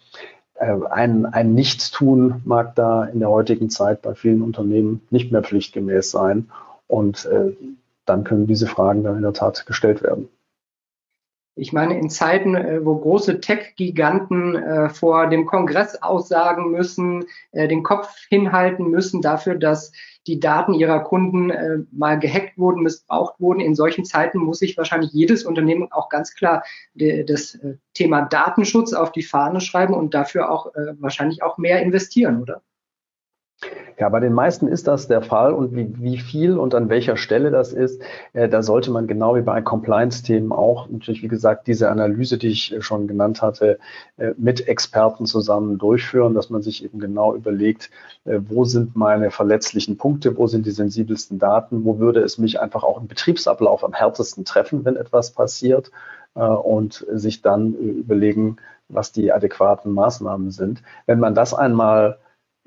Äh, 0.59 0.77
ein, 0.91 1.27
ein 1.27 1.55
Nichtstun 1.55 2.43
mag 2.45 2.75
da 2.75 3.05
in 3.05 3.21
der 3.21 3.31
heutigen 3.31 3.71
Zeit 3.71 4.03
bei 4.03 4.15
vielen 4.15 4.43
Unternehmen 4.43 5.03
nicht 5.11 5.33
mehr 5.33 5.43
pflichtgemäß 5.43 6.11
sein. 6.11 6.51
Und 6.87 7.27
äh, 7.27 7.53
dann 8.05 8.25
können 8.25 8.47
diese 8.47 8.67
Fragen 8.67 9.03
dann 9.03 9.17
in 9.17 9.23
der 9.23 9.33
Tat 9.33 9.67
gestellt 9.67 10.03
werden. 10.03 10.29
Ich 11.59 11.73
meine, 11.73 11.99
in 11.99 12.11
Zeiten, 12.11 12.55
äh, 12.55 12.85
wo 12.85 12.99
große 12.99 13.41
Tech-Giganten 13.41 14.57
äh, 14.57 14.91
vor 14.91 15.27
dem 15.29 15.47
Kongress 15.47 16.03
aussagen 16.03 16.71
müssen, 16.71 17.25
äh, 17.53 17.67
den 17.67 17.83
Kopf 17.83 18.15
hinhalten 18.29 18.91
müssen 18.91 19.23
dafür, 19.23 19.55
dass 19.55 19.91
die 20.27 20.39
Daten 20.39 20.75
ihrer 20.75 21.01
Kunden 21.05 21.87
mal 21.93 22.19
gehackt 22.19 22.59
wurden, 22.59 22.83
missbraucht 22.83 23.39
wurden. 23.39 23.61
In 23.61 23.77
solchen 23.77 24.05
Zeiten 24.05 24.39
muss 24.39 24.59
sich 24.59 24.77
wahrscheinlich 24.77 25.13
jedes 25.13 25.45
Unternehmen 25.45 25.93
auch 25.93 26.09
ganz 26.09 26.35
klar 26.35 26.65
das 26.95 27.57
Thema 27.95 28.23
Datenschutz 28.23 28.93
auf 28.93 29.13
die 29.13 29.23
Fahne 29.23 29.61
schreiben 29.61 29.95
und 29.95 30.15
dafür 30.15 30.51
auch 30.51 30.73
wahrscheinlich 30.99 31.45
auch 31.45 31.59
mehr 31.59 31.81
investieren, 31.81 32.43
oder? 32.43 32.61
Ja, 33.99 34.11
bei 34.11 34.21
den 34.21 34.35
meisten 34.35 34.69
ist 34.69 34.87
das 34.87 35.09
der 35.09 35.23
Fall 35.23 35.55
und 35.55 35.75
wie, 35.75 35.89
wie 35.99 36.19
viel 36.19 36.59
und 36.59 36.75
an 36.75 36.91
welcher 36.91 37.17
Stelle 37.17 37.51
das 37.51 37.73
ist, 37.73 38.03
äh, 38.35 38.47
da 38.47 38.63
sollte 38.63 38.91
man 38.91 39.07
genau 39.07 39.35
wie 39.37 39.41
bei 39.41 39.63
Compliance-Themen 39.63 40.53
auch 40.53 40.91
natürlich, 40.91 41.23
wie 41.23 41.29
gesagt, 41.29 41.67
diese 41.67 41.91
Analyse, 41.91 42.37
die 42.37 42.49
ich 42.49 42.75
schon 42.81 43.09
genannt 43.09 43.41
hatte, 43.41 43.79
äh, 44.19 44.33
mit 44.37 44.69
Experten 44.69 45.25
zusammen 45.25 45.79
durchführen, 45.79 46.35
dass 46.35 46.51
man 46.51 46.61
sich 46.61 46.85
eben 46.85 46.99
genau 47.01 47.35
überlegt, 47.35 47.91
äh, 48.27 48.39
wo 48.47 48.65
sind 48.65 48.95
meine 48.97 49.31
verletzlichen 49.31 49.97
Punkte, 49.97 50.37
wo 50.37 50.47
sind 50.47 50.67
die 50.67 50.73
sensibelsten 50.73 51.39
Daten, 51.39 51.87
wo 51.87 51.99
würde 51.99 52.21
es 52.21 52.37
mich 52.37 52.61
einfach 52.61 52.85
auch 52.85 53.01
im 53.01 53.09
Betriebsablauf 53.09 53.83
am 53.83 53.95
härtesten 53.95 54.45
treffen, 54.45 54.85
wenn 54.85 54.97
etwas 54.97 55.31
passiert 55.31 55.91
äh, 56.35 56.41
und 56.41 57.07
sich 57.11 57.41
dann 57.41 57.73
überlegen, 57.73 58.59
was 58.91 59.13
die 59.13 59.33
adäquaten 59.33 59.93
Maßnahmen 59.93 60.51
sind. 60.51 60.83
Wenn 61.07 61.19
man 61.19 61.35
das 61.35 61.55
einmal 61.55 62.19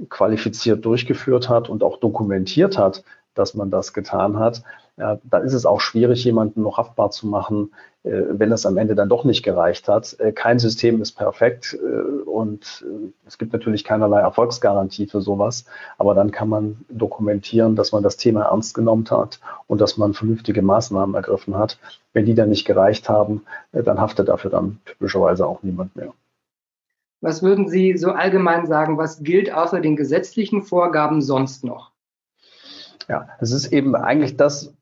qualifiziert 0.07 0.85
durchgeführt 0.85 1.49
hat 1.49 1.69
und 1.69 1.83
auch 1.83 1.97
dokumentiert 1.97 2.77
hat, 2.77 3.03
dass 3.33 3.53
man 3.53 3.71
das 3.71 3.93
getan 3.93 4.37
hat, 4.37 4.63
ja, 4.99 5.17
dann 5.23 5.43
ist 5.43 5.53
es 5.53 5.65
auch 5.65 5.79
schwierig, 5.79 6.25
jemanden 6.25 6.61
noch 6.61 6.77
haftbar 6.77 7.09
zu 7.09 7.25
machen, 7.25 7.71
äh, 8.03 8.23
wenn 8.31 8.51
es 8.51 8.65
am 8.65 8.77
Ende 8.77 8.95
dann 8.95 9.07
doch 9.07 9.23
nicht 9.23 9.43
gereicht 9.43 9.87
hat. 9.87 10.19
Äh, 10.19 10.33
kein 10.33 10.59
System 10.59 11.01
ist 11.01 11.13
perfekt 11.13 11.73
äh, 11.73 12.29
und 12.29 12.85
äh, 12.85 13.11
es 13.25 13.37
gibt 13.37 13.53
natürlich 13.53 13.85
keinerlei 13.85 14.19
Erfolgsgarantie 14.19 15.07
für 15.07 15.21
sowas, 15.21 15.63
aber 15.97 16.15
dann 16.15 16.31
kann 16.31 16.49
man 16.49 16.85
dokumentieren, 16.89 17.77
dass 17.77 17.93
man 17.93 18.03
das 18.03 18.17
Thema 18.17 18.43
ernst 18.43 18.73
genommen 18.73 19.05
hat 19.09 19.39
und 19.67 19.79
dass 19.79 19.95
man 19.97 20.13
vernünftige 20.13 20.61
Maßnahmen 20.61 21.15
ergriffen 21.15 21.57
hat. 21.57 21.79
Wenn 22.11 22.25
die 22.25 22.35
dann 22.35 22.49
nicht 22.49 22.65
gereicht 22.65 23.07
haben, 23.07 23.43
äh, 23.71 23.83
dann 23.83 24.01
haftet 24.01 24.27
dafür 24.27 24.51
dann 24.51 24.79
typischerweise 24.85 25.47
auch 25.47 25.63
niemand 25.63 25.95
mehr. 25.95 26.13
Was 27.21 27.43
würden 27.43 27.67
Sie 27.67 27.97
so 27.97 28.11
allgemein 28.11 28.65
sagen, 28.65 28.97
was 28.97 29.23
gilt 29.23 29.53
außer 29.53 29.81
den 29.81 29.95
gesetzlichen 29.95 30.61
Vorgaben 30.61 31.21
sonst 31.21 31.63
noch? 31.63 31.91
Ja, 33.09 33.27
es 33.41 33.51
ist 33.51 33.73
eben 33.73 33.95
eigentlich 33.95 34.37
das, 34.37 34.73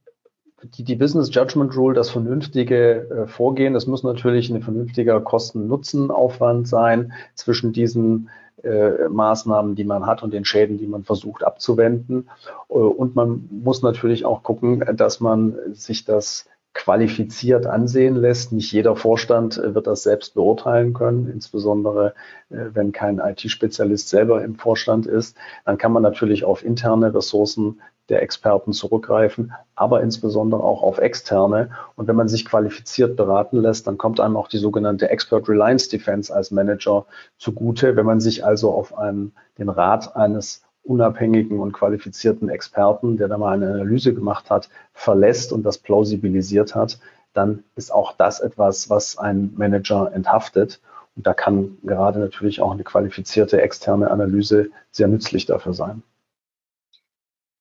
die, 0.61 0.83
die 0.83 0.95
Business 0.95 1.33
Judgment 1.33 1.75
Rule, 1.75 1.95
das 1.95 2.09
vernünftige 2.09 3.09
äh, 3.09 3.27
Vorgehen. 3.27 3.73
Das 3.73 3.87
muss 3.87 4.03
natürlich 4.03 4.49
ein 4.49 4.61
vernünftiger 4.61 5.19
Kosten-Nutzen-Aufwand 5.21 6.67
sein 6.67 7.13
zwischen 7.35 7.73
diesen 7.73 8.29
äh, 8.63 9.07
Maßnahmen, 9.07 9.75
die 9.75 9.85
man 9.85 10.05
hat 10.05 10.23
und 10.23 10.33
den 10.33 10.45
Schäden, 10.45 10.77
die 10.77 10.87
man 10.87 11.03
versucht 11.03 11.43
abzuwenden. 11.43 12.29
Äh, 12.69 12.73
und 12.73 13.15
man 13.15 13.47
muss 13.49 13.81
natürlich 13.81 14.25
auch 14.25 14.43
gucken, 14.43 14.83
dass 14.95 15.19
man 15.19 15.55
sich 15.73 16.05
das 16.05 16.45
qualifiziert 16.77 17.65
ansehen 17.65 18.15
lässt. 18.15 18.51
Nicht 18.51 18.71
jeder 18.71 18.95
Vorstand 18.95 19.57
äh, 19.57 19.73
wird 19.73 19.87
das 19.87 20.03
selbst 20.03 20.35
beurteilen 20.35 20.93
können, 20.93 21.27
insbesondere 21.27 22.13
äh, 22.49 22.65
wenn 22.73 22.91
kein 22.91 23.17
IT-Spezialist 23.19 24.09
selber 24.09 24.43
im 24.43 24.55
Vorstand 24.55 25.07
ist. 25.07 25.35
Dann 25.65 25.79
kann 25.79 25.91
man 25.91 26.03
natürlich 26.03 26.45
auf 26.45 26.63
interne 26.63 27.13
Ressourcen 27.13 27.81
der 28.09 28.21
Experten 28.21 28.71
zurückgreifen, 28.71 29.53
aber 29.75 30.01
insbesondere 30.01 30.63
auch 30.63 30.83
auf 30.83 30.99
externe. 30.99 31.71
Und 31.95 32.07
wenn 32.07 32.15
man 32.15 32.29
sich 32.29 32.45
qualifiziert 32.45 33.17
beraten 33.17 33.57
lässt, 33.57 33.87
dann 33.87 33.97
kommt 33.97 34.19
einem 34.19 34.37
auch 34.37 34.47
die 34.47 34.59
sogenannte 34.59 35.09
Expert 35.09 35.49
Reliance 35.49 35.89
Defense 35.89 36.33
als 36.33 36.51
Manager 36.51 37.05
zugute. 37.37 37.95
Wenn 37.95 38.05
man 38.05 38.21
sich 38.21 38.45
also 38.45 38.71
auf 38.71 38.97
einen, 38.97 39.33
den 39.57 39.69
Rat 39.69 40.15
eines 40.15 40.61
unabhängigen 40.87 41.59
und 41.59 41.73
qualifizierten 41.73 42.49
Experten, 42.49 43.17
der 43.17 43.27
da 43.27 43.37
mal 43.37 43.53
eine 43.53 43.67
Analyse 43.67 44.13
gemacht 44.13 44.49
hat, 44.49 44.69
verlässt 44.93 45.51
und 45.51 45.63
das 45.63 45.77
plausibilisiert 45.77 46.75
hat, 46.75 46.99
dann 47.33 47.63
ist 47.75 47.91
auch 47.91 48.13
das 48.13 48.39
etwas, 48.39 48.89
was 48.89 49.17
ein 49.17 49.53
Manager 49.55 50.11
enthaftet. 50.13 50.79
Und 51.15 51.27
da 51.27 51.33
kann 51.33 51.77
gerade 51.83 52.19
natürlich 52.19 52.61
auch 52.61 52.71
eine 52.71 52.83
qualifizierte 52.83 53.61
externe 53.61 54.09
Analyse 54.09 54.69
sehr 54.91 55.07
nützlich 55.07 55.45
dafür 55.45 55.73
sein. 55.73 56.03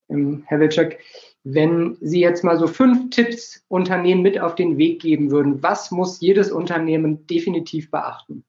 Ähm, 0.08 0.44
Herr 0.46 0.60
Wilczek, 0.60 1.00
wenn 1.44 1.96
Sie 2.00 2.20
jetzt 2.20 2.42
mal 2.42 2.58
so 2.58 2.66
fünf 2.66 3.10
Tipps 3.10 3.64
Unternehmen 3.68 4.22
mit 4.22 4.40
auf 4.40 4.54
den 4.54 4.78
Weg 4.78 5.00
geben 5.00 5.30
würden, 5.30 5.62
was 5.62 5.90
muss 5.90 6.20
jedes 6.20 6.50
Unternehmen 6.50 7.26
definitiv 7.26 7.90
beachten? 7.90 8.44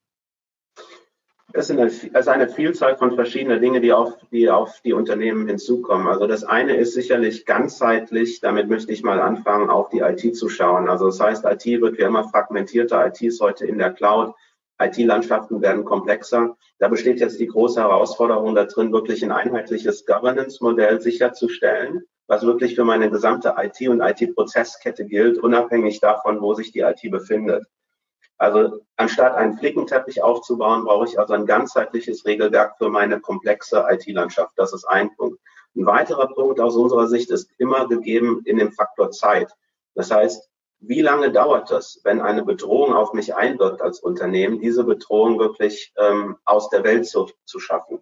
Es 1.54 1.68
sind 1.68 1.80
eine, 1.80 1.90
also 2.12 2.30
eine 2.30 2.48
Vielzahl 2.48 2.96
von 2.98 3.14
verschiedenen 3.14 3.62
Dingen, 3.62 3.80
die 3.80 3.92
auf, 3.92 4.18
die 4.30 4.50
auf 4.50 4.80
die 4.82 4.92
Unternehmen 4.92 5.46
hinzukommen. 5.48 6.06
Also 6.06 6.26
das 6.26 6.44
eine 6.44 6.76
ist 6.76 6.92
sicherlich 6.92 7.46
ganzheitlich, 7.46 8.40
damit 8.40 8.68
möchte 8.68 8.92
ich 8.92 9.02
mal 9.02 9.18
anfangen, 9.18 9.70
auf 9.70 9.88
die 9.88 10.00
IT 10.00 10.36
zu 10.36 10.50
schauen. 10.50 10.90
Also 10.90 11.06
das 11.06 11.20
heißt, 11.20 11.44
IT 11.46 11.64
wird 11.80 11.96
wie 11.96 12.02
immer 12.02 12.28
fragmentierter, 12.28 13.06
IT 13.06 13.22
ist 13.22 13.40
heute 13.40 13.66
in 13.66 13.78
der 13.78 13.92
Cloud, 13.92 14.34
IT-Landschaften 14.78 15.62
werden 15.62 15.86
komplexer. 15.86 16.56
Da 16.78 16.88
besteht 16.88 17.18
jetzt 17.18 17.40
die 17.40 17.46
große 17.46 17.80
Herausforderung 17.80 18.54
da 18.54 18.64
drin, 18.64 18.92
wirklich 18.92 19.24
ein 19.24 19.32
einheitliches 19.32 20.04
Governance-Modell 20.04 21.00
sicherzustellen, 21.00 22.02
was 22.26 22.42
wirklich 22.42 22.74
für 22.74 22.84
meine 22.84 23.10
gesamte 23.10 23.54
IT- 23.56 23.88
und 23.88 24.02
IT-Prozesskette 24.02 25.06
gilt, 25.06 25.38
unabhängig 25.38 25.98
davon, 26.00 26.42
wo 26.42 26.52
sich 26.52 26.72
die 26.72 26.80
IT 26.80 27.00
befindet. 27.10 27.64
Also 28.38 28.80
anstatt 28.96 29.34
einen 29.34 29.58
Flickenteppich 29.58 30.22
aufzubauen, 30.22 30.84
brauche 30.84 31.06
ich 31.06 31.18
also 31.18 31.34
ein 31.34 31.44
ganzheitliches 31.44 32.24
Regelwerk 32.24 32.78
für 32.78 32.88
meine 32.88 33.20
komplexe 33.20 33.84
IT-Landschaft. 33.90 34.52
Das 34.56 34.72
ist 34.72 34.84
ein 34.84 35.14
Punkt. 35.16 35.40
Ein 35.76 35.86
weiterer 35.86 36.28
Punkt 36.28 36.60
aus 36.60 36.76
unserer 36.76 37.08
Sicht 37.08 37.30
ist 37.30 37.50
immer 37.58 37.88
gegeben 37.88 38.42
in 38.44 38.58
dem 38.58 38.72
Faktor 38.72 39.10
Zeit. 39.10 39.52
Das 39.94 40.10
heißt, 40.10 40.48
wie 40.80 41.02
lange 41.02 41.32
dauert 41.32 41.70
es, 41.72 42.00
wenn 42.04 42.20
eine 42.20 42.44
Bedrohung 42.44 42.94
auf 42.94 43.12
mich 43.12 43.34
einwirkt 43.34 43.82
als 43.82 43.98
Unternehmen, 43.98 44.60
diese 44.60 44.84
Bedrohung 44.84 45.40
wirklich 45.40 45.92
ähm, 45.96 46.36
aus 46.44 46.70
der 46.70 46.84
Welt 46.84 47.06
zu, 47.06 47.28
zu 47.44 47.58
schaffen? 47.58 48.00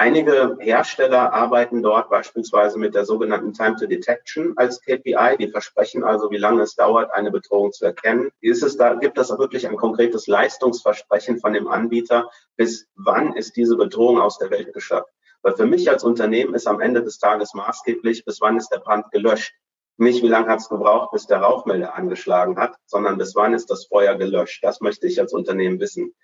Einige 0.00 0.56
Hersteller 0.60 1.32
arbeiten 1.32 1.82
dort 1.82 2.08
beispielsweise 2.08 2.78
mit 2.78 2.94
der 2.94 3.04
sogenannten 3.04 3.52
Time 3.52 3.74
to 3.74 3.88
Detection 3.88 4.52
als 4.54 4.80
KPI. 4.80 5.36
Die 5.40 5.48
versprechen 5.48 6.04
also, 6.04 6.30
wie 6.30 6.36
lange 6.36 6.62
es 6.62 6.76
dauert, 6.76 7.12
eine 7.12 7.32
Bedrohung 7.32 7.72
zu 7.72 7.84
erkennen. 7.84 8.30
Ist 8.40 8.62
es 8.62 8.76
da, 8.76 8.94
gibt 8.94 9.18
es 9.18 9.30
wirklich 9.30 9.66
ein 9.66 9.74
konkretes 9.74 10.28
Leistungsversprechen 10.28 11.40
von 11.40 11.52
dem 11.52 11.66
Anbieter, 11.66 12.30
bis 12.54 12.86
wann 12.94 13.34
ist 13.34 13.56
diese 13.56 13.76
Bedrohung 13.76 14.20
aus 14.20 14.38
der 14.38 14.52
Welt 14.52 14.72
geschafft? 14.72 15.10
Weil 15.42 15.56
für 15.56 15.66
mich 15.66 15.90
als 15.90 16.04
Unternehmen 16.04 16.54
ist 16.54 16.68
am 16.68 16.80
Ende 16.80 17.02
des 17.02 17.18
Tages 17.18 17.52
maßgeblich, 17.54 18.24
bis 18.24 18.40
wann 18.40 18.56
ist 18.56 18.68
der 18.68 18.78
Brand 18.78 19.10
gelöscht. 19.10 19.52
Nicht, 19.96 20.22
wie 20.22 20.28
lange 20.28 20.46
hat 20.46 20.60
es 20.60 20.68
gebraucht, 20.68 21.10
bis 21.10 21.26
der 21.26 21.38
Rauchmelder 21.38 21.96
angeschlagen 21.96 22.56
hat, 22.56 22.76
sondern 22.86 23.18
bis 23.18 23.34
wann 23.34 23.52
ist 23.52 23.68
das 23.68 23.86
Feuer 23.86 24.14
gelöscht. 24.14 24.62
Das 24.62 24.80
möchte 24.80 25.08
ich 25.08 25.18
als 25.18 25.32
Unternehmen 25.32 25.80
wissen. 25.80 26.14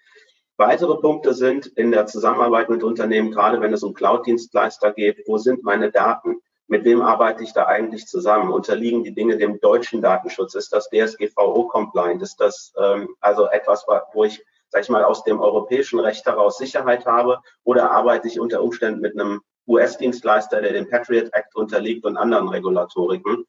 Weitere 0.57 0.95
Punkte 0.99 1.35
sind 1.35 1.67
in 1.67 1.91
der 1.91 2.07
Zusammenarbeit 2.07 2.71
mit 2.71 2.85
Unternehmen, 2.85 3.33
gerade 3.33 3.61
wenn 3.61 3.73
es 3.73 3.83
um 3.83 3.93
Cloud-Dienstleister 3.93 4.93
geht, 4.93 5.25
wo 5.27 5.37
sind 5.37 5.65
meine 5.65 5.91
Daten? 5.91 6.37
Mit 6.69 6.85
wem 6.85 7.03
arbeite 7.03 7.43
ich 7.43 7.53
da 7.53 7.67
eigentlich 7.67 8.07
zusammen? 8.07 8.53
Unterliegen 8.53 9.03
die 9.03 9.13
Dinge 9.13 9.37
dem 9.37 9.59
deutschen 9.61 10.01
Datenschutz? 10.01 10.55
Ist 10.55 10.73
das 10.73 10.89
DSGVO-compliant? 10.91 12.23
Ist 12.23 12.41
das 12.41 12.73
ähm, 12.81 13.09
also 13.21 13.47
etwas, 13.49 13.85
wo 14.13 14.25
ich, 14.25 14.45
sag 14.69 14.83
ich 14.83 14.89
mal, 14.89 15.03
aus 15.03 15.25
dem 15.25 15.41
europäischen 15.41 15.99
Recht 15.99 16.25
heraus 16.25 16.57
Sicherheit 16.57 17.05
habe? 17.05 17.41
Oder 17.65 17.91
arbeite 17.91 18.29
ich 18.29 18.39
unter 18.39 18.63
Umständen 18.63 19.01
mit 19.01 19.19
einem 19.19 19.41
US-Dienstleister, 19.67 20.63
der 20.63 20.73
dem 20.73 20.89
Patriot 20.89 21.33
Act 21.33 21.57
unterliegt 21.57 22.05
und 22.07 22.17
anderen 22.17 22.49
Regulatoriken? 22.49 23.45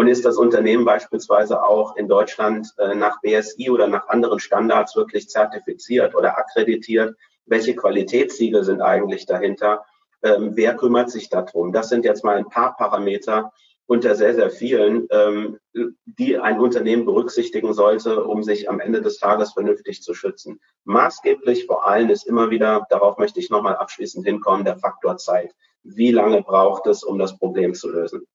Und 0.00 0.08
ist 0.08 0.24
das 0.24 0.38
Unternehmen 0.38 0.86
beispielsweise 0.86 1.62
auch 1.62 1.94
in 1.94 2.08
Deutschland 2.08 2.72
äh, 2.78 2.94
nach 2.94 3.20
BSI 3.20 3.68
oder 3.68 3.86
nach 3.86 4.08
anderen 4.08 4.38
Standards 4.38 4.96
wirklich 4.96 5.28
zertifiziert 5.28 6.14
oder 6.14 6.38
akkreditiert? 6.38 7.18
Welche 7.44 7.76
Qualitätssiegel 7.76 8.64
sind 8.64 8.80
eigentlich 8.80 9.26
dahinter? 9.26 9.84
Ähm, 10.22 10.52
wer 10.54 10.74
kümmert 10.74 11.10
sich 11.10 11.28
darum? 11.28 11.74
Das 11.74 11.90
sind 11.90 12.06
jetzt 12.06 12.24
mal 12.24 12.38
ein 12.38 12.48
paar 12.48 12.78
Parameter 12.78 13.52
unter 13.84 14.14
sehr, 14.14 14.34
sehr 14.34 14.48
vielen, 14.48 15.06
ähm, 15.10 15.58
die 16.06 16.38
ein 16.38 16.60
Unternehmen 16.60 17.04
berücksichtigen 17.04 17.74
sollte, 17.74 18.24
um 18.24 18.42
sich 18.42 18.70
am 18.70 18.80
Ende 18.80 19.02
des 19.02 19.18
Tages 19.18 19.52
vernünftig 19.52 20.02
zu 20.02 20.14
schützen. 20.14 20.62
Maßgeblich 20.84 21.66
vor 21.66 21.86
allem 21.86 22.08
ist 22.08 22.26
immer 22.26 22.48
wieder, 22.48 22.86
darauf 22.88 23.18
möchte 23.18 23.38
ich 23.38 23.50
nochmal 23.50 23.76
abschließend 23.76 24.24
hinkommen, 24.24 24.64
der 24.64 24.78
Faktor 24.78 25.18
Zeit. 25.18 25.54
Wie 25.82 26.10
lange 26.10 26.40
braucht 26.40 26.86
es, 26.86 27.04
um 27.04 27.18
das 27.18 27.36
Problem 27.36 27.74
zu 27.74 27.90
lösen? 27.90 28.26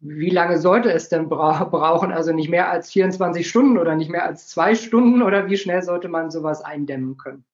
Wie 0.00 0.30
lange 0.30 0.58
sollte 0.58 0.92
es 0.92 1.08
denn 1.08 1.28
bra 1.28 1.64
brauchen? 1.70 2.12
Also 2.12 2.32
nicht 2.32 2.48
mehr 2.48 2.70
als 2.70 2.90
24 2.90 3.48
Stunden 3.48 3.78
oder 3.78 3.94
nicht 3.94 4.10
mehr 4.10 4.24
als 4.24 4.48
zwei 4.48 4.74
Stunden 4.74 5.22
oder 5.22 5.48
wie 5.48 5.56
schnell 5.56 5.82
sollte 5.82 6.08
man 6.08 6.30
sowas 6.30 6.62
eindämmen 6.62 7.16
können? 7.16 7.44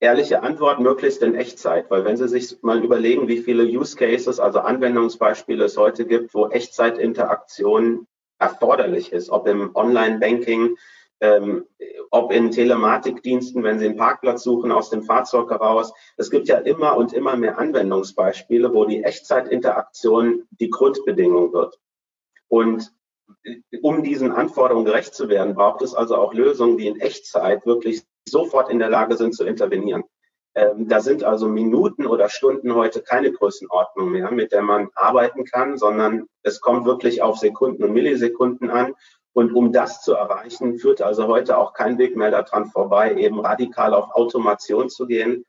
Ehrliche 0.00 0.42
Antwort 0.42 0.80
möglichst 0.80 1.22
in 1.22 1.34
Echtzeit, 1.34 1.90
weil 1.90 2.04
wenn 2.04 2.16
Sie 2.16 2.28
sich 2.28 2.62
mal 2.62 2.82
überlegen, 2.84 3.28
wie 3.28 3.38
viele 3.38 3.64
Use 3.64 3.96
Cases, 3.96 4.40
also 4.40 4.60
Anwendungsbeispiele 4.60 5.64
es 5.64 5.76
heute 5.76 6.04
gibt, 6.04 6.34
wo 6.34 6.48
Echtzeitinteraktion 6.48 8.06
erforderlich 8.38 9.12
ist, 9.12 9.30
ob 9.30 9.46
im 9.46 9.74
Online-Banking, 9.74 10.76
ähm, 11.24 11.64
ob 12.10 12.32
in 12.32 12.50
Telematikdiensten, 12.50 13.62
wenn 13.62 13.78
Sie 13.78 13.86
einen 13.86 13.96
Parkplatz 13.96 14.42
suchen 14.42 14.70
aus 14.70 14.90
dem 14.90 15.02
Fahrzeug 15.02 15.50
heraus. 15.50 15.92
Es 16.16 16.30
gibt 16.30 16.48
ja 16.48 16.58
immer 16.58 16.96
und 16.96 17.12
immer 17.12 17.36
mehr 17.36 17.58
Anwendungsbeispiele, 17.58 18.72
wo 18.72 18.84
die 18.84 19.02
Echtzeitinteraktion 19.02 20.46
die 20.50 20.70
Grundbedingung 20.70 21.52
wird. 21.52 21.78
Und 22.48 22.92
um 23.82 24.02
diesen 24.02 24.32
Anforderungen 24.32 24.84
gerecht 24.84 25.14
zu 25.14 25.28
werden, 25.28 25.54
braucht 25.54 25.82
es 25.82 25.94
also 25.94 26.16
auch 26.16 26.34
Lösungen, 26.34 26.76
die 26.76 26.86
in 26.86 27.00
Echtzeit 27.00 27.66
wirklich 27.66 28.02
sofort 28.28 28.70
in 28.70 28.78
der 28.78 28.90
Lage 28.90 29.16
sind 29.16 29.34
zu 29.34 29.44
intervenieren. 29.44 30.04
Ähm, 30.54 30.88
da 30.88 31.00
sind 31.00 31.24
also 31.24 31.48
Minuten 31.48 32.06
oder 32.06 32.28
Stunden 32.28 32.74
heute 32.74 33.02
keine 33.02 33.32
Größenordnung 33.32 34.10
mehr, 34.10 34.30
mit 34.30 34.52
der 34.52 34.62
man 34.62 34.88
arbeiten 34.94 35.44
kann, 35.44 35.78
sondern 35.78 36.26
es 36.42 36.60
kommt 36.60 36.86
wirklich 36.86 37.22
auf 37.22 37.38
Sekunden 37.38 37.82
und 37.82 37.92
Millisekunden 37.92 38.70
an. 38.70 38.94
Und 39.34 39.52
um 39.52 39.72
das 39.72 40.00
zu 40.00 40.14
erreichen, 40.14 40.78
führt 40.78 41.02
also 41.02 41.26
heute 41.26 41.58
auch 41.58 41.74
kein 41.74 41.98
Weg 41.98 42.16
mehr 42.16 42.30
daran 42.30 42.66
vorbei, 42.66 43.14
eben 43.16 43.40
radikal 43.40 43.92
auf 43.92 44.12
Automation 44.12 44.88
zu 44.88 45.06
gehen, 45.06 45.44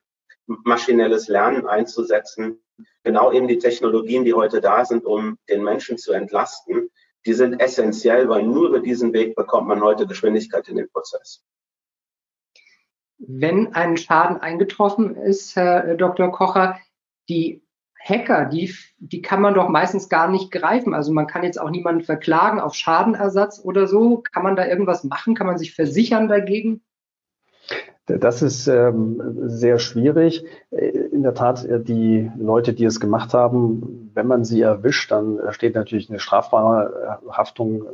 maschinelles 0.46 1.28
Lernen 1.28 1.66
einzusetzen. 1.66 2.60
Genau 3.04 3.32
eben 3.32 3.46
die 3.46 3.58
Technologien, 3.58 4.24
die 4.24 4.34
heute 4.34 4.60
da 4.60 4.84
sind, 4.84 5.04
um 5.04 5.38
den 5.48 5.62
Menschen 5.62 5.98
zu 5.98 6.12
entlasten, 6.12 6.90
die 7.26 7.32
sind 7.32 7.60
essentiell, 7.60 8.28
weil 8.28 8.42
nur 8.42 8.68
über 8.68 8.80
diesen 8.80 9.12
Weg 9.12 9.36
bekommt 9.36 9.68
man 9.68 9.82
heute 9.82 10.06
Geschwindigkeit 10.06 10.68
in 10.68 10.76
den 10.76 10.88
Prozess. 10.90 11.44
Wenn 13.18 13.72
ein 13.74 13.96
Schaden 13.96 14.38
eingetroffen 14.38 15.16
ist, 15.16 15.56
Herr 15.56 15.94
Dr. 15.94 16.30
Kocher, 16.30 16.78
die 17.28 17.65
Hacker, 18.08 18.44
die, 18.46 18.72
die 18.98 19.22
kann 19.22 19.40
man 19.40 19.54
doch 19.54 19.68
meistens 19.68 20.08
gar 20.08 20.28
nicht 20.28 20.50
greifen. 20.52 20.94
Also 20.94 21.12
man 21.12 21.26
kann 21.26 21.42
jetzt 21.42 21.60
auch 21.60 21.70
niemanden 21.70 22.02
verklagen 22.02 22.60
auf 22.60 22.74
Schadenersatz 22.74 23.60
oder 23.62 23.86
so. 23.86 24.22
Kann 24.32 24.42
man 24.42 24.56
da 24.56 24.66
irgendwas 24.66 25.04
machen? 25.04 25.34
Kann 25.34 25.46
man 25.46 25.58
sich 25.58 25.74
versichern 25.74 26.28
dagegen? 26.28 26.82
Das 28.06 28.40
ist 28.40 28.68
ähm, 28.68 29.20
sehr 29.48 29.80
schwierig. 29.80 30.44
In 30.70 31.24
der 31.24 31.34
Tat, 31.34 31.64
äh, 31.64 31.82
die 31.82 32.30
Leute, 32.38 32.72
die 32.72 32.84
es 32.84 33.00
gemacht 33.00 33.34
haben, 33.34 34.12
wenn 34.14 34.28
man 34.28 34.44
sie 34.44 34.60
erwischt, 34.60 35.10
dann 35.10 35.40
steht 35.50 35.74
natürlich 35.74 36.08
eine 36.08 36.20
strafbare 36.20 37.18
Haftung 37.28 37.84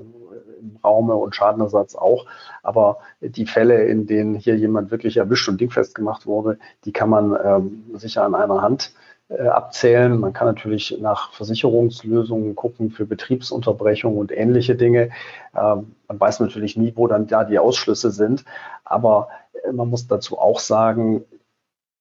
im 0.60 0.76
Raume 0.84 1.14
und 1.14 1.34
Schadenersatz 1.34 1.94
auch. 1.94 2.26
Aber 2.62 2.98
die 3.22 3.46
Fälle, 3.46 3.84
in 3.84 4.06
denen 4.06 4.34
hier 4.34 4.56
jemand 4.56 4.90
wirklich 4.90 5.16
erwischt 5.16 5.48
und 5.48 5.60
dingfest 5.60 5.94
gemacht 5.94 6.26
wurde, 6.26 6.58
die 6.84 6.92
kann 6.92 7.08
man 7.08 7.34
ähm, 7.42 7.84
sicher 7.94 8.24
an 8.24 8.34
einer 8.34 8.60
Hand 8.60 8.92
abzählen. 9.38 10.18
Man 10.18 10.32
kann 10.32 10.46
natürlich 10.46 10.98
nach 11.00 11.32
Versicherungslösungen 11.32 12.54
gucken 12.54 12.90
für 12.90 13.06
Betriebsunterbrechung 13.06 14.16
und 14.16 14.32
ähnliche 14.32 14.74
Dinge. 14.74 15.10
Ähm, 15.56 15.94
man 16.08 16.20
weiß 16.20 16.40
natürlich 16.40 16.76
nie, 16.76 16.92
wo 16.96 17.06
dann 17.06 17.26
da 17.26 17.44
die 17.44 17.58
Ausschlüsse 17.58 18.10
sind. 18.10 18.44
Aber 18.84 19.28
äh, 19.64 19.72
man 19.72 19.88
muss 19.88 20.06
dazu 20.06 20.38
auch 20.38 20.58
sagen, 20.58 21.24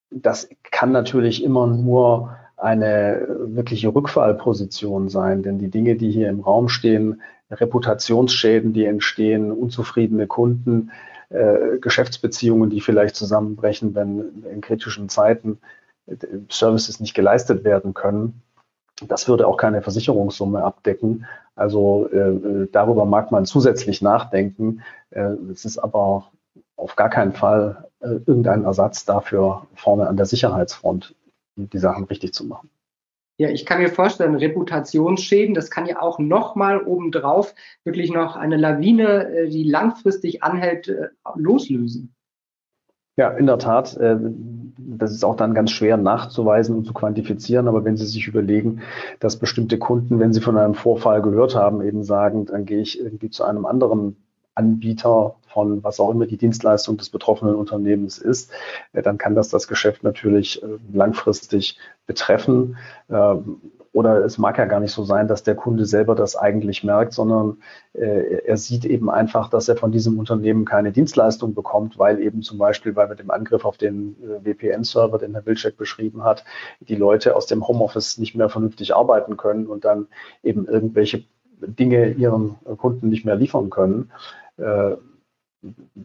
das 0.10 0.50
kann 0.72 0.92
natürlich 0.92 1.44
immer 1.44 1.68
nur 1.68 2.36
eine 2.58 3.28
wirkliche 3.28 3.94
Rückfallposition 3.94 5.10
sein, 5.10 5.42
denn 5.42 5.58
die 5.58 5.70
Dinge, 5.70 5.96
die 5.96 6.12
hier 6.12 6.30
im 6.30 6.42
Raum 6.42 6.70
stehen, 6.70 7.22
Reputationsschäden, 7.50 8.74
die 8.74 8.86
entstehen, 8.86 9.52
unzufriedene 9.52 10.28
Kunden, 10.28 10.92
äh, 11.30 11.80
Geschäftsbeziehungen, 11.80 12.70
die 12.70 12.82
vielleicht 12.82 13.16
zusammenbrechen, 13.16 13.96
wenn 13.96 14.44
in 14.52 14.62
kritischen 14.62 15.10
Zeiten 15.10 15.60
Services 16.50 17.00
nicht 17.00 17.14
geleistet 17.14 17.64
werden 17.64 17.94
können. 17.94 18.42
Das 19.08 19.28
würde 19.28 19.48
auch 19.48 19.58
keine 19.58 19.82
Versicherungssumme 19.82 20.64
abdecken. 20.64 21.26
Also 21.56 22.08
äh, 22.10 22.68
darüber 22.72 23.06
mag 23.06 23.32
man 23.32 23.46
zusätzlich 23.46 24.02
nachdenken. 24.02 24.82
Äh, 25.10 25.34
es 25.52 25.66
ist 25.66 25.80
aber 25.80 26.32
auf 26.76 26.96
gar 26.96 27.10
keinen 27.10 27.34
Fall 27.34 27.90
äh, 28.00 28.20
irgendein 28.26 28.64
Ersatz 28.64 29.06
dafür, 29.06 29.68
vorne 29.76 30.08
an 30.08 30.18
der 30.18 30.26
Sicherheitsfront 30.26 31.16
die 31.56 31.78
Sachen 31.78 32.06
richtig 32.06 32.34
zu 32.34 32.46
machen. 32.46 32.70
Ja, 33.38 33.50
ich 33.50 33.66
kann 33.66 33.82
mir 33.82 33.90
vorstellen, 33.90 34.36
Reputationsschäden, 34.36 35.56
das 35.56 35.72
kann 35.72 35.88
ja 35.88 36.00
auch 36.00 36.20
nochmal 36.20 36.84
obendrauf 36.84 37.56
wirklich 37.84 38.12
noch 38.12 38.36
eine 38.36 38.58
Lawine, 38.58 39.30
äh, 39.30 39.50
die 39.50 39.64
langfristig 39.64 40.44
anhält, 40.44 40.90
äh, 40.90 41.10
loslösen. 41.36 42.14
Ja, 43.18 43.30
in 43.30 43.46
der 43.46 43.58
Tat. 43.58 43.96
Äh, 43.98 44.18
das 44.78 45.12
ist 45.12 45.24
auch 45.24 45.36
dann 45.36 45.54
ganz 45.54 45.72
schwer 45.72 45.98
nachzuweisen 45.98 46.76
und 46.76 46.86
zu 46.86 46.94
quantifizieren. 46.94 47.68
Aber 47.68 47.86
wenn 47.86 47.98
Sie 47.98 48.06
sich 48.06 48.28
überlegen, 48.28 48.82
dass 49.20 49.38
bestimmte 49.38 49.78
Kunden, 49.78 50.20
wenn 50.20 50.34
sie 50.34 50.42
von 50.42 50.58
einem 50.58 50.74
Vorfall 50.74 51.22
gehört 51.22 51.56
haben, 51.56 51.82
eben 51.82 52.04
sagen, 52.04 52.46
dann 52.46 52.66
gehe 52.66 52.82
ich 52.82 53.00
irgendwie 53.00 53.30
zu 53.30 53.44
einem 53.44 53.66
anderen 53.66 54.18
Anbieter 54.56 55.36
von 55.48 55.84
was 55.84 56.00
auch 56.00 56.12
immer 56.12 56.26
die 56.26 56.38
Dienstleistung 56.38 56.98
des 56.98 57.10
betroffenen 57.10 57.56
Unternehmens 57.56 58.18
ist, 58.18 58.52
äh, 58.94 59.02
dann 59.02 59.18
kann 59.18 59.36
das 59.36 59.50
das 59.50 59.68
Geschäft 59.68 60.04
natürlich 60.04 60.62
äh, 60.64 60.68
langfristig 60.94 61.78
betreffen. 62.06 62.78
Oder 63.94 64.24
es 64.24 64.38
mag 64.38 64.58
ja 64.58 64.66
gar 64.66 64.80
nicht 64.80 64.94
so 64.94 65.04
sein, 65.04 65.28
dass 65.28 65.44
der 65.44 65.56
Kunde 65.56 65.86
selber 65.86 66.16
das 66.16 66.38
eigentlich 66.38 66.84
merkt, 66.84 67.14
sondern 67.14 67.58
äh, 67.94 68.42
er 68.46 68.56
sieht 68.56 68.86
eben 68.86 69.10
einfach, 69.10 69.50
dass 69.50 69.68
er 69.68 69.76
von 69.76 69.92
diesem 69.92 70.18
Unternehmen 70.18 70.64
keine 70.64 70.94
Dienstleistung 70.94 71.54
bekommt, 71.54 72.00
weil 72.00 72.22
eben 72.22 72.42
zum 72.42 72.58
Beispiel 72.58 72.94
bei 72.94 73.06
dem 73.14 73.32
Angriff 73.32 73.66
auf 73.66 73.78
den 73.78 74.16
äh, 74.24 74.54
VPN-Server, 74.54 75.18
den 75.18 75.34
Herr 75.34 75.46
Wilczek 75.46 75.76
beschrieben 75.76 76.24
hat, 76.24 76.46
die 76.80 76.96
Leute 76.96 77.36
aus 77.36 77.48
dem 77.48 77.68
Homeoffice 77.68 78.18
nicht 78.18 78.34
mehr 78.34 78.48
vernünftig 78.48 78.96
arbeiten 78.96 79.36
können 79.36 79.68
und 79.68 79.84
dann 79.84 80.08
eben 80.42 80.68
irgendwelche 80.68 81.24
Dinge 81.60 82.12
ihren 82.12 82.56
Kunden 82.78 83.10
nicht 83.10 83.26
mehr 83.26 83.36
liefern 83.36 83.70
können. 83.70 84.12
Äh, 84.58 84.96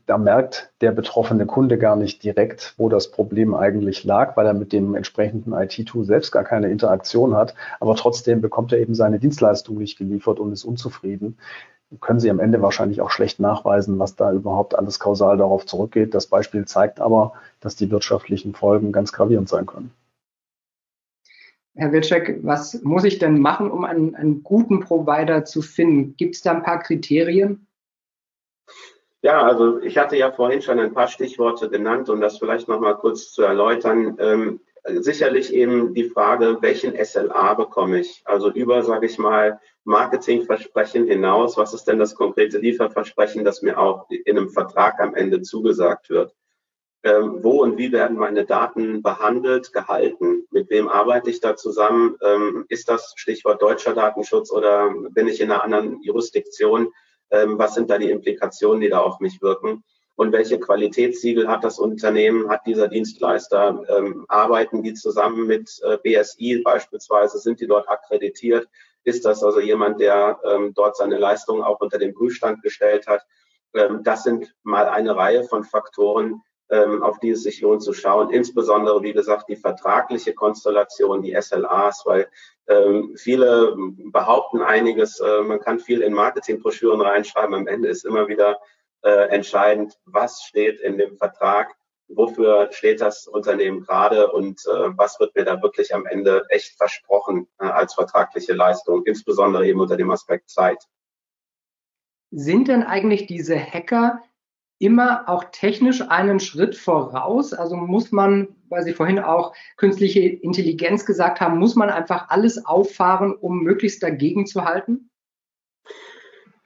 da 0.07 0.19
merkt 0.19 0.71
der 0.83 0.93
betroffene 0.93 1.47
Kunde 1.47 1.79
gar 1.79 1.97
nicht 1.97 2.23
direkt, 2.23 2.75
wo 2.77 2.89
das 2.89 3.11
Problem 3.11 3.55
eigentlich 3.55 4.05
lag, 4.05 4.37
weil 4.37 4.47
er 4.47 4.55
mit 4.55 4.73
dem 4.73 4.95
entsprechenden 4.95 5.53
IT-Tool 5.53 6.05
selbst 6.05 6.31
gar 6.31 6.45
keine 6.45 6.69
Interaktion 6.69 7.35
hat. 7.35 7.55
Aber 7.81 7.95
trotzdem 7.97 8.41
bekommt 8.41 8.73
er 8.73 8.79
eben 8.79 8.95
seine 8.95 9.19
Dienstleistung 9.19 9.79
nicht 9.79 9.97
geliefert 9.97 10.39
und 10.39 10.53
ist 10.53 10.65
unzufrieden. 10.65 11.39
Können 12.01 12.21
Sie 12.21 12.31
am 12.31 12.41
Ende 12.41 12.61
wahrscheinlich 12.61 13.01
auch 13.01 13.11
schlecht 13.11 13.41
nachweisen, 13.41 13.99
was 13.99 14.17
da 14.17 14.33
überhaupt 14.33 14.77
alles 14.77 14.99
kausal 14.99 15.37
darauf 15.37 15.65
zurückgeht. 15.65 16.15
Das 16.15 16.27
Beispiel 16.27 16.65
zeigt 16.65 17.01
aber, 17.01 17.33
dass 17.61 17.77
die 17.77 17.91
wirtschaftlichen 17.91 18.55
Folgen 18.55 18.93
ganz 18.93 19.13
gravierend 19.13 19.49
sein 19.49 19.67
können. 19.67 19.93
Herr 21.77 21.93
Wilczek, 21.93 22.41
was 22.43 22.83
muss 22.83 23.05
ich 23.05 23.19
denn 23.19 23.39
machen, 23.39 23.71
um 23.71 23.85
einen, 23.85 24.15
einen 24.15 24.43
guten 24.43 24.81
Provider 24.81 25.45
zu 25.45 25.63
finden? 25.63 26.17
Gibt 26.17 26.35
es 26.35 26.43
da 26.43 26.53
ein 26.53 26.63
paar 26.63 26.81
Kriterien? 26.81 27.66
Ja, 29.27 29.43
also 29.43 29.81
ich 29.81 29.99
hatte 29.99 30.17
ja 30.17 30.31
vorhin 30.31 30.63
schon 30.63 30.79
ein 30.79 30.95
paar 30.95 31.09
Stichworte 31.09 31.69
genannt, 31.69 32.09
um 32.09 32.21
das 32.21 32.39
vielleicht 32.39 32.69
nochmal 32.69 32.95
kurz 32.95 33.33
zu 33.33 33.43
erläutern. 33.43 34.17
Ähm, 34.21 34.61
sicherlich 34.85 35.53
eben 35.53 35.95
die 35.95 36.05
Frage, 36.05 36.59
welchen 36.61 36.95
SLA 37.05 37.55
bekomme 37.55 37.99
ich? 37.99 38.23
Also 38.25 38.53
über, 38.53 38.85
sage 38.85 39.07
ich 39.07 39.19
mal, 39.19 39.59
Marketingversprechen 39.83 41.09
hinaus, 41.09 41.57
was 41.57 41.75
ist 41.75 41.89
denn 41.89 41.99
das 41.99 42.15
konkrete 42.15 42.59
Lieferversprechen, 42.59 43.45
das 43.45 43.63
mir 43.63 43.81
auch 43.81 44.09
in 44.11 44.39
einem 44.39 44.49
Vertrag 44.49 45.01
am 45.01 45.17
Ende 45.17 45.43
zugesagt 45.43 46.09
wird? 46.09 46.33
Ähm, 47.03 47.43
wo 47.43 47.63
und 47.65 47.79
wie 47.79 47.91
werden 47.91 48.17
meine 48.17 48.45
Daten 48.45 49.03
behandelt, 49.03 49.73
gehalten? 49.73 50.47
Mit 50.53 50.71
wem 50.71 50.87
arbeite 50.87 51.31
ich 51.31 51.41
da 51.41 51.57
zusammen? 51.57 52.15
Ähm, 52.23 52.65
ist 52.69 52.89
das 52.89 53.13
Stichwort 53.17 53.61
deutscher 53.61 53.95
Datenschutz 53.95 54.53
oder 54.53 54.95
bin 55.11 55.27
ich 55.27 55.41
in 55.41 55.51
einer 55.51 55.65
anderen 55.65 56.01
Jurisdiktion? 56.01 56.93
Ähm, 57.31 57.59
was 57.59 57.75
sind 57.75 57.91
da 57.91 57.99
die 57.99 58.11
Implikationen, 58.11 58.81
die 58.81 58.89
da 58.89 59.01
auf 59.01 59.21
mich 59.21 59.41
wirken? 59.43 59.83
Und 60.15 60.33
welche 60.33 60.59
Qualitätssiegel 60.59 61.47
hat 61.47 61.63
das 61.63 61.79
Unternehmen, 61.79 62.49
hat 62.49 62.67
dieser 62.67 62.89
Dienstleister? 62.89 63.83
Ähm, 63.89 64.25
arbeiten 64.29 64.83
die 64.83 64.95
zusammen 64.95 65.47
mit 65.47 65.71
äh, 65.85 65.99
BSI 65.99 66.63
beispielsweise? 66.65 67.39
Sind 67.39 67.61
die 67.61 67.67
dort 67.67 67.89
akkreditiert? 67.89 68.67
Ist 69.05 69.25
das 69.25 69.45
also 69.45 69.61
jemand, 69.61 70.01
der 70.01 70.41
ähm, 70.45 70.73
dort 70.75 70.97
seine 70.97 71.19
Leistungen 71.19 71.63
auch 71.63 71.81
unter 71.81 71.99
den 71.99 72.15
Prüfstand 72.15 72.63
gestellt 72.63 73.07
hat? 73.07 73.27
Ähm, 73.75 74.03
das 74.03 74.25
sind 74.25 74.55
mal 74.63 74.89
eine 74.89 75.15
Reihe 75.15 75.45
von 75.45 75.65
Faktoren, 75.65 76.43
auf 76.69 77.21
die 77.21 77.31
es 77.31 77.45
sich 77.45 77.61
lohnt 77.61 77.83
zu 77.83 77.93
schauen. 77.93 78.31
Insbesondere, 78.31 79.03
wie 79.03 79.13
gesagt, 79.13 79.49
die 79.49 79.57
vertragliche 79.57 80.35
Konstellation, 80.35 81.23
die 81.23 81.37
SLAs, 81.41 82.03
weil 82.07 82.29
ähm, 82.69 83.15
viele 83.17 83.77
behaupten 84.11 84.61
einiges, 84.61 85.21
äh, 85.21 85.43
man 85.43 85.61
kann 85.61 85.79
viel 85.79 86.01
in 86.01 86.13
Marketingbroschüren 86.13 87.01
reinschreiben. 87.01 87.55
Am 87.55 87.67
Ende 87.67 87.89
ist 87.89 88.05
immer 88.05 88.27
wieder 88.27 88.59
äh, 89.03 89.29
entscheidend, 89.29 89.97
was 90.05 90.43
steht 90.43 90.81
in 90.81 90.99
dem 90.99 91.17
Vertrag, 91.17 91.75
wofür 92.09 92.73
steht 92.73 93.01
das 93.01 93.29
Unternehmen 93.29 93.83
gerade 93.83 94.33
und 94.33 94.61
äh, 94.67 94.97
was 94.97 95.21
wird 95.21 95.35
mir 95.37 95.45
da 95.45 95.63
wirklich 95.63 95.95
am 95.95 96.07
Ende 96.07 96.45
echt 96.49 96.77
versprochen 96.77 97.47
äh, 97.61 97.67
als 97.67 97.95
vertragliche 97.95 98.53
Leistung, 98.53 99.05
insbesondere 99.05 99.67
eben 99.67 99.81
unter 99.81 99.97
dem 99.97 100.11
Aspekt 100.11 100.51
Zeit. 100.51 100.83
Sind 102.33 102.67
denn 102.67 102.83
eigentlich 102.83 103.27
diese 103.27 103.59
Hacker 103.59 104.21
immer 104.79 105.29
auch 105.29 105.45
technisch 105.53 106.03
einen 106.03 106.41
Schritt 106.41 106.77
voraus? 106.77 107.53
Also 107.53 107.77
muss 107.77 108.13
man, 108.13 108.49
weil 108.69 108.83
Sie 108.83 108.93
vorhin 108.93 109.19
auch 109.19 109.55
künstliche 109.77 110.21
Intelligenz 110.21 111.07
gesagt 111.07 111.41
haben, 111.41 111.59
muss 111.59 111.77
man 111.77 111.91
einfach 111.91 112.29
alles 112.29 112.65
auffahren, 112.65 113.35
um 113.35 113.63
möglichst 113.63 114.03
dagegen 114.03 114.47
zu 114.47 114.65
halten? 114.65 115.11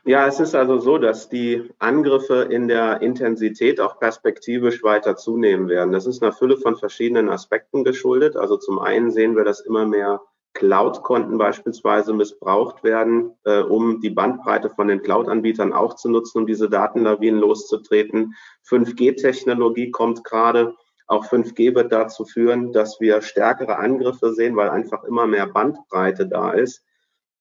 Ja, 0.05 0.27
es 0.27 0.41
ist 0.41 0.55
also 0.55 0.79
so, 0.79 0.97
dass 0.97 1.29
die 1.29 1.71
Angriffe 1.79 2.49
in 2.51 2.69
der 2.69 3.03
Intensität 3.03 3.81
auch 3.81 3.99
perspektivisch 3.99 4.83
weiter 4.83 5.17
zunehmen 5.17 5.69
werden. 5.69 5.93
Das 5.93 6.07
ist 6.07 6.23
einer 6.23 6.33
Fülle 6.33 6.57
von 6.57 6.77
verschiedenen 6.77 7.29
Aspekten 7.29 7.85
geschuldet. 7.85 8.35
Also 8.35 8.57
zum 8.57 8.79
einen 8.79 9.11
sehen 9.11 9.37
wir, 9.37 9.45
dass 9.45 9.61
immer 9.61 9.85
mehr 9.85 10.21
Cloud-Konten 10.55 11.39
beispielsweise 11.39 12.13
missbraucht 12.13 12.83
werden, 12.83 13.33
äh, 13.45 13.61
um 13.61 14.01
die 14.01 14.11
Bandbreite 14.11 14.71
von 14.71 14.89
den 14.89 15.03
Cloud-Anbietern 15.03 15.73
auch 15.73 15.95
zu 15.95 16.11
nutzen, 16.11 16.39
um 16.39 16.47
diese 16.47 16.69
Datenlawinen 16.69 17.41
loszutreten. 17.41 18.35
5G-Technologie 18.69 19.91
kommt 19.91 20.25
gerade. 20.25 20.75
Auch 21.07 21.25
5G 21.25 21.75
wird 21.75 21.93
dazu 21.93 22.25
führen, 22.25 22.73
dass 22.73 23.01
wir 23.01 23.23
stärkere 23.23 23.79
Angriffe 23.79 24.33
sehen, 24.33 24.57
weil 24.57 24.71
einfach 24.71 25.05
immer 25.05 25.27
mehr 25.27 25.47
Bandbreite 25.47 26.27
da 26.27 26.53
ist. 26.53 26.85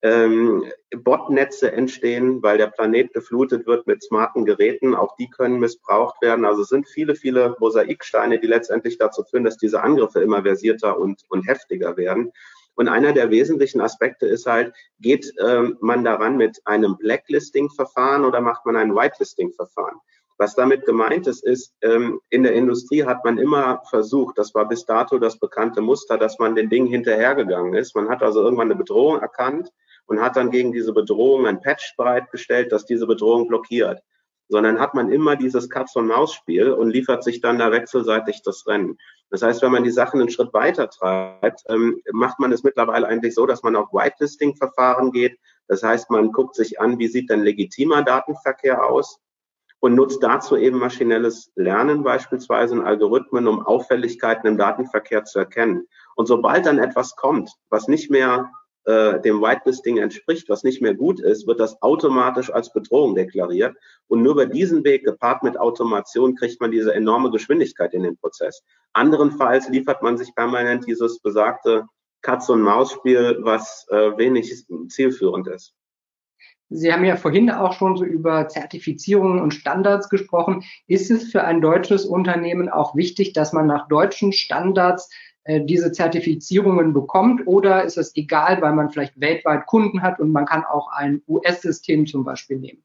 Ähm, 0.01 0.63
Botnetze 0.95 1.71
entstehen, 1.73 2.41
weil 2.41 2.57
der 2.57 2.67
Planet 2.67 3.13
geflutet 3.13 3.67
wird 3.67 3.85
mit 3.85 4.01
smarten 4.01 4.45
Geräten. 4.45 4.95
Auch 4.95 5.15
die 5.17 5.29
können 5.29 5.59
missbraucht 5.59 6.21
werden. 6.21 6.45
Also 6.45 6.61
es 6.61 6.69
sind 6.69 6.87
viele, 6.87 7.15
viele 7.15 7.55
Mosaiksteine, 7.59 8.39
die 8.39 8.47
letztendlich 8.47 8.97
dazu 8.97 9.23
führen, 9.23 9.43
dass 9.43 9.57
diese 9.57 9.83
Angriffe 9.83 10.21
immer 10.21 10.41
versierter 10.43 10.97
und, 10.97 11.23
und 11.27 11.47
heftiger 11.47 11.97
werden. 11.97 12.31
Und 12.79 12.87
einer 12.87 13.11
der 13.11 13.29
wesentlichen 13.29 13.81
Aspekte 13.81 14.25
ist 14.25 14.45
halt, 14.45 14.73
geht 15.01 15.33
ähm, 15.45 15.75
man 15.81 16.05
daran 16.05 16.37
mit 16.37 16.61
einem 16.63 16.95
Blacklisting-Verfahren 16.97 18.23
oder 18.23 18.39
macht 18.39 18.65
man 18.65 18.77
ein 18.77 18.95
Whitelisting-Verfahren? 18.95 19.97
Was 20.37 20.55
damit 20.55 20.85
gemeint 20.85 21.27
ist, 21.27 21.43
ist, 21.43 21.75
ähm, 21.81 22.21
in 22.29 22.43
der 22.43 22.53
Industrie 22.53 23.03
hat 23.03 23.25
man 23.25 23.37
immer 23.37 23.81
versucht, 23.89 24.37
das 24.37 24.55
war 24.55 24.65
bis 24.65 24.85
dato 24.85 25.19
das 25.19 25.37
bekannte 25.37 25.81
Muster, 25.81 26.17
dass 26.17 26.39
man 26.39 26.55
den 26.55 26.69
Dingen 26.69 26.87
hinterhergegangen 26.87 27.73
ist. 27.73 27.97
Man 27.97 28.07
hat 28.07 28.23
also 28.23 28.41
irgendwann 28.41 28.71
eine 28.71 28.77
Bedrohung 28.77 29.19
erkannt 29.19 29.73
und 30.05 30.21
hat 30.21 30.37
dann 30.37 30.49
gegen 30.49 30.71
diese 30.71 30.93
Bedrohung 30.93 31.47
ein 31.47 31.59
Patch 31.59 31.97
bereitgestellt, 31.97 32.71
das 32.71 32.85
diese 32.85 33.07
Bedrohung 33.07 33.49
blockiert 33.49 34.01
sondern 34.49 34.79
hat 34.79 34.95
man 34.95 35.11
immer 35.11 35.35
dieses 35.35 35.69
Katz-und-Maus-Spiel 35.69 36.71
und 36.71 36.89
liefert 36.89 37.23
sich 37.23 37.39
dann 37.39 37.59
da 37.59 37.71
wechselseitig 37.71 38.41
das 38.43 38.65
Rennen. 38.65 38.97
Das 39.29 39.41
heißt, 39.41 39.61
wenn 39.61 39.71
man 39.71 39.83
die 39.83 39.91
Sachen 39.91 40.19
einen 40.19 40.29
Schritt 40.29 40.53
weiter 40.53 40.89
treibt, 40.89 41.63
ähm, 41.69 42.01
macht 42.11 42.39
man 42.39 42.51
es 42.51 42.63
mittlerweile 42.63 43.07
eigentlich 43.07 43.35
so, 43.35 43.45
dass 43.45 43.63
man 43.63 43.75
auf 43.75 43.93
Whitelisting-Verfahren 43.93 45.11
geht. 45.11 45.37
Das 45.67 45.83
heißt, 45.83 46.09
man 46.09 46.31
guckt 46.31 46.55
sich 46.55 46.79
an, 46.81 46.97
wie 46.97 47.07
sieht 47.07 47.29
denn 47.29 47.43
legitimer 47.43 48.03
Datenverkehr 48.03 48.83
aus 48.83 49.19
und 49.79 49.95
nutzt 49.95 50.21
dazu 50.23 50.57
eben 50.57 50.79
maschinelles 50.79 51.51
Lernen 51.55 52.03
beispielsweise 52.03 52.75
und 52.75 52.85
Algorithmen, 52.85 53.47
um 53.47 53.65
Auffälligkeiten 53.65 54.47
im 54.47 54.57
Datenverkehr 54.57 55.23
zu 55.23 55.39
erkennen. 55.39 55.87
Und 56.15 56.25
sobald 56.25 56.65
dann 56.65 56.79
etwas 56.79 57.15
kommt, 57.15 57.51
was 57.69 57.87
nicht 57.87 58.09
mehr 58.09 58.51
äh, 58.89 59.21
dem 59.21 59.39
Whitelisting 59.39 59.97
entspricht, 59.97 60.49
was 60.49 60.63
nicht 60.63 60.81
mehr 60.81 60.95
gut 60.95 61.19
ist, 61.19 61.45
wird 61.45 61.59
das 61.59 61.79
automatisch 61.83 62.51
als 62.51 62.73
Bedrohung 62.73 63.13
deklariert. 63.13 63.75
Und 64.07 64.23
nur 64.23 64.31
über 64.31 64.47
diesen 64.47 64.83
Weg, 64.83 65.05
gepaart 65.05 65.43
mit 65.43 65.59
Automation, 65.59 66.35
kriegt 66.35 66.59
man 66.59 66.71
diese 66.71 66.95
enorme 66.95 67.29
Geschwindigkeit 67.29 67.93
in 67.93 68.01
den 68.01 68.17
Prozess. 68.17 68.63
Anderenfalls 68.93 69.69
liefert 69.69 70.01
man 70.01 70.17
sich 70.17 70.33
permanent 70.33 70.87
dieses 70.87 71.19
besagte 71.19 71.85
Katz-und-Maus-Spiel, 72.23 73.37
was 73.41 73.85
äh, 73.91 74.17
wenig 74.17 74.65
zielführend 74.87 75.47
ist. 75.47 75.75
Sie 76.71 76.91
haben 76.91 77.05
ja 77.05 77.15
vorhin 77.15 77.49
auch 77.51 77.73
schon 77.73 77.95
so 77.95 78.05
über 78.05 78.47
Zertifizierungen 78.47 79.39
und 79.39 79.53
Standards 79.53 80.09
gesprochen. 80.09 80.63
Ist 80.87 81.11
es 81.11 81.31
für 81.31 81.43
ein 81.43 81.61
deutsches 81.61 82.05
Unternehmen 82.05 82.69
auch 82.69 82.95
wichtig, 82.95 83.33
dass 83.33 83.53
man 83.53 83.67
nach 83.67 83.87
deutschen 83.87 84.33
Standards 84.33 85.09
diese 85.47 85.91
Zertifizierungen 85.91 86.93
bekommt 86.93 87.47
oder 87.47 87.83
ist 87.83 87.97
es 87.97 88.15
egal, 88.15 88.61
weil 88.61 88.73
man 88.73 88.89
vielleicht 88.89 89.19
weltweit 89.19 89.65
Kunden 89.65 90.01
hat 90.01 90.19
und 90.19 90.31
man 90.31 90.45
kann 90.45 90.63
auch 90.63 90.91
ein 90.91 91.21
US-System 91.27 92.05
zum 92.05 92.23
Beispiel 92.23 92.57
nehmen? 92.57 92.83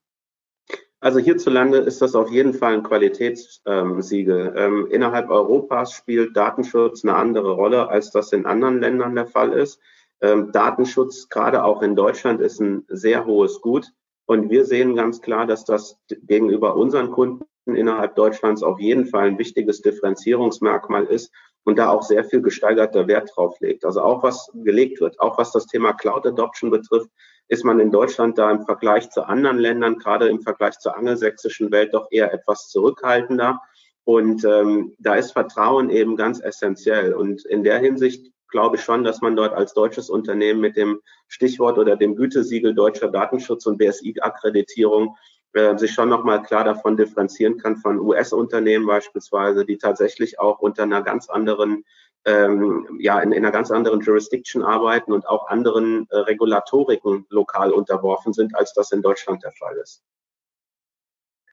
Also 1.05 1.19
hierzulande 1.19 1.77
ist 1.81 2.01
das 2.01 2.15
auf 2.15 2.31
jeden 2.31 2.55
Fall 2.55 2.73
ein 2.73 2.83
Qualitätssiegel. 2.83 4.55
Ähm, 4.57 4.89
innerhalb 4.91 5.29
Europas 5.29 5.93
spielt 5.93 6.35
Datenschutz 6.35 7.05
eine 7.05 7.15
andere 7.15 7.53
Rolle, 7.53 7.91
als 7.91 8.11
das 8.11 8.33
in 8.33 8.47
anderen 8.47 8.81
Ländern 8.81 9.15
der 9.15 9.27
Fall 9.27 9.53
ist. 9.53 9.81
Ähm, 10.23 10.51
Datenschutz, 10.53 11.29
gerade 11.29 11.63
auch 11.63 11.83
in 11.83 11.95
Deutschland, 11.95 12.41
ist 12.41 12.59
ein 12.59 12.87
sehr 12.89 13.27
hohes 13.27 13.61
Gut. 13.61 13.93
Und 14.25 14.49
wir 14.49 14.65
sehen 14.65 14.97
ganz 14.97 15.21
klar, 15.21 15.47
dass 15.47 15.67
das 15.67 15.99
gegenüber 16.23 16.75
unseren 16.75 17.11
Kunden 17.11 17.45
innerhalb 17.67 18.15
Deutschlands 18.15 18.63
auf 18.63 18.81
jeden 18.81 19.05
Fall 19.05 19.27
ein 19.27 19.39
wichtiges 19.39 19.83
Differenzierungsmerkmal 19.83 21.05
ist 21.05 21.31
und 21.65 21.79
da 21.79 21.91
auch 21.91 22.03
sehr 22.03 22.25
viel 22.25 22.43
gesteigerter 22.43 23.09
Wert 23.09 23.31
drauf 23.35 23.59
legt. 23.61 23.85
Also 23.85 24.03
auch 24.03 24.23
was 24.23 24.51
gelegt 24.55 25.01
wird, 25.01 25.19
auch 25.21 25.39
was 25.39 25.53
das 25.53 25.67
Thema 25.67 25.93
Cloud 25.93 26.27
Adoption 26.27 26.71
betrifft, 26.71 27.11
ist 27.49 27.65
man 27.65 27.81
in 27.81 27.91
Deutschland 27.91 28.39
da 28.39 28.51
im 28.51 28.65
Vergleich 28.65 29.11
zu 29.11 29.23
anderen 29.23 29.59
Ländern, 29.59 29.99
gerade 29.99 30.29
im 30.29 30.41
Vergleich 30.41 30.79
zur 30.79 30.97
angelsächsischen 30.97 31.71
Welt, 31.71 31.93
doch 31.93 32.09
eher 32.11 32.33
etwas 32.33 32.69
zurückhaltender. 32.69 33.61
Und 34.05 34.45
ähm, 34.45 34.95
da 34.99 35.15
ist 35.15 35.33
Vertrauen 35.33 35.91
eben 35.91 36.17
ganz 36.17 36.41
essentiell. 36.41 37.15
Und 37.15 37.45
in 37.47 37.65
der 37.65 37.79
Hinsicht 37.79 38.31
glaube 38.49 38.77
ich 38.77 38.83
schon, 38.83 39.03
dass 39.03 39.21
man 39.21 39.35
dort 39.35 39.53
als 39.53 39.75
deutsches 39.75 40.11
Unternehmen 40.11 40.61
mit 40.61 40.77
dem 40.77 41.01
Stichwort 41.29 41.79
oder 41.79 41.97
dem 41.97 42.15
Gütesiegel 42.15 42.75
deutscher 42.75 43.09
Datenschutz 43.09 43.67
und 43.67 43.79
BSI-Akkreditierung 43.79 45.17
äh, 45.55 45.79
sich 45.79 45.93
schon 45.93 46.09
nochmal 46.09 46.43
klar 46.43 46.65
davon 46.65 46.97
differenzieren 46.97 47.59
kann 47.59 47.77
von 47.77 48.01
US-Unternehmen 48.01 48.87
beispielsweise, 48.87 49.65
die 49.65 49.79
tatsächlich 49.79 50.41
auch 50.41 50.59
unter 50.59 50.83
einer 50.83 51.03
ganz 51.03 51.29
anderen, 51.29 51.85
ähm, 52.25 52.99
ja, 52.99 53.21
in, 53.21 53.33
in, 53.33 53.45
einer 53.45 53.53
ganz 53.53 53.71
anderen 53.71 54.01
Jurisdiction 54.01 54.63
arbeiten 54.63 55.13
und 55.13 55.29
auch 55.29 55.49
anderen 55.49 56.09
äh, 56.11 56.17
Regulatoriken 56.17 57.27
lokal 57.31 57.73
unterworfen 57.73 58.33
sind, 58.33 58.57
als 58.57 58.73
das 58.75 58.91
in 58.93 59.03
Deutschland 59.03 59.45
der 59.45 59.53
Fall 59.53 59.77
ist. 59.77 60.03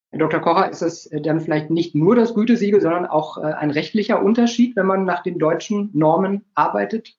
Herr 0.10 0.20
Dr. 0.20 0.42
Kocher, 0.42 0.70
ist 0.70 0.82
es 0.82 1.10
dann 1.24 1.40
vielleicht 1.40 1.70
nicht 1.70 1.96
nur 1.96 2.16
das 2.16 2.34
Gütesiegel, 2.34 2.82
sondern 2.82 3.06
auch 3.06 3.38
äh, 3.38 3.54
ein 3.54 3.72
rechtlicher 3.72 4.22
Unterschied, 4.22 4.76
wenn 4.76 4.86
man 4.86 5.06
nach 5.06 5.24
den 5.24 5.40
deutschen 5.40 5.90
Normen 5.94 6.44
arbeitet? 6.54 7.16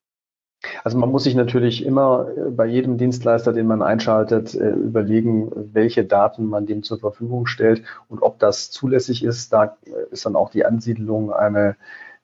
Also 0.85 0.98
man 0.98 1.11
muss 1.11 1.25
sich 1.25 1.35
natürlich 1.35 1.85
immer 1.85 2.29
äh, 2.37 2.51
bei 2.51 2.66
jedem 2.66 2.96
Dienstleister, 2.98 3.53
den 3.53 3.66
man 3.66 3.83
einschaltet, 3.83 4.55
äh, 4.55 4.70
überlegen, 4.70 5.51
welche 5.72 6.05
Daten 6.05 6.46
man 6.46 6.66
dem 6.66 6.83
zur 6.83 6.98
Verfügung 6.98 7.46
stellt 7.46 7.83
und 8.09 8.22
ob 8.22 8.38
das 8.38 8.70
zulässig 8.70 9.25
ist. 9.25 9.53
Da 9.53 9.77
äh, 9.87 9.90
ist 10.11 10.27
dann 10.27 10.37
auch 10.37 10.51
die 10.51 10.64
Ansiedlung 10.64 11.33
eine 11.33 11.77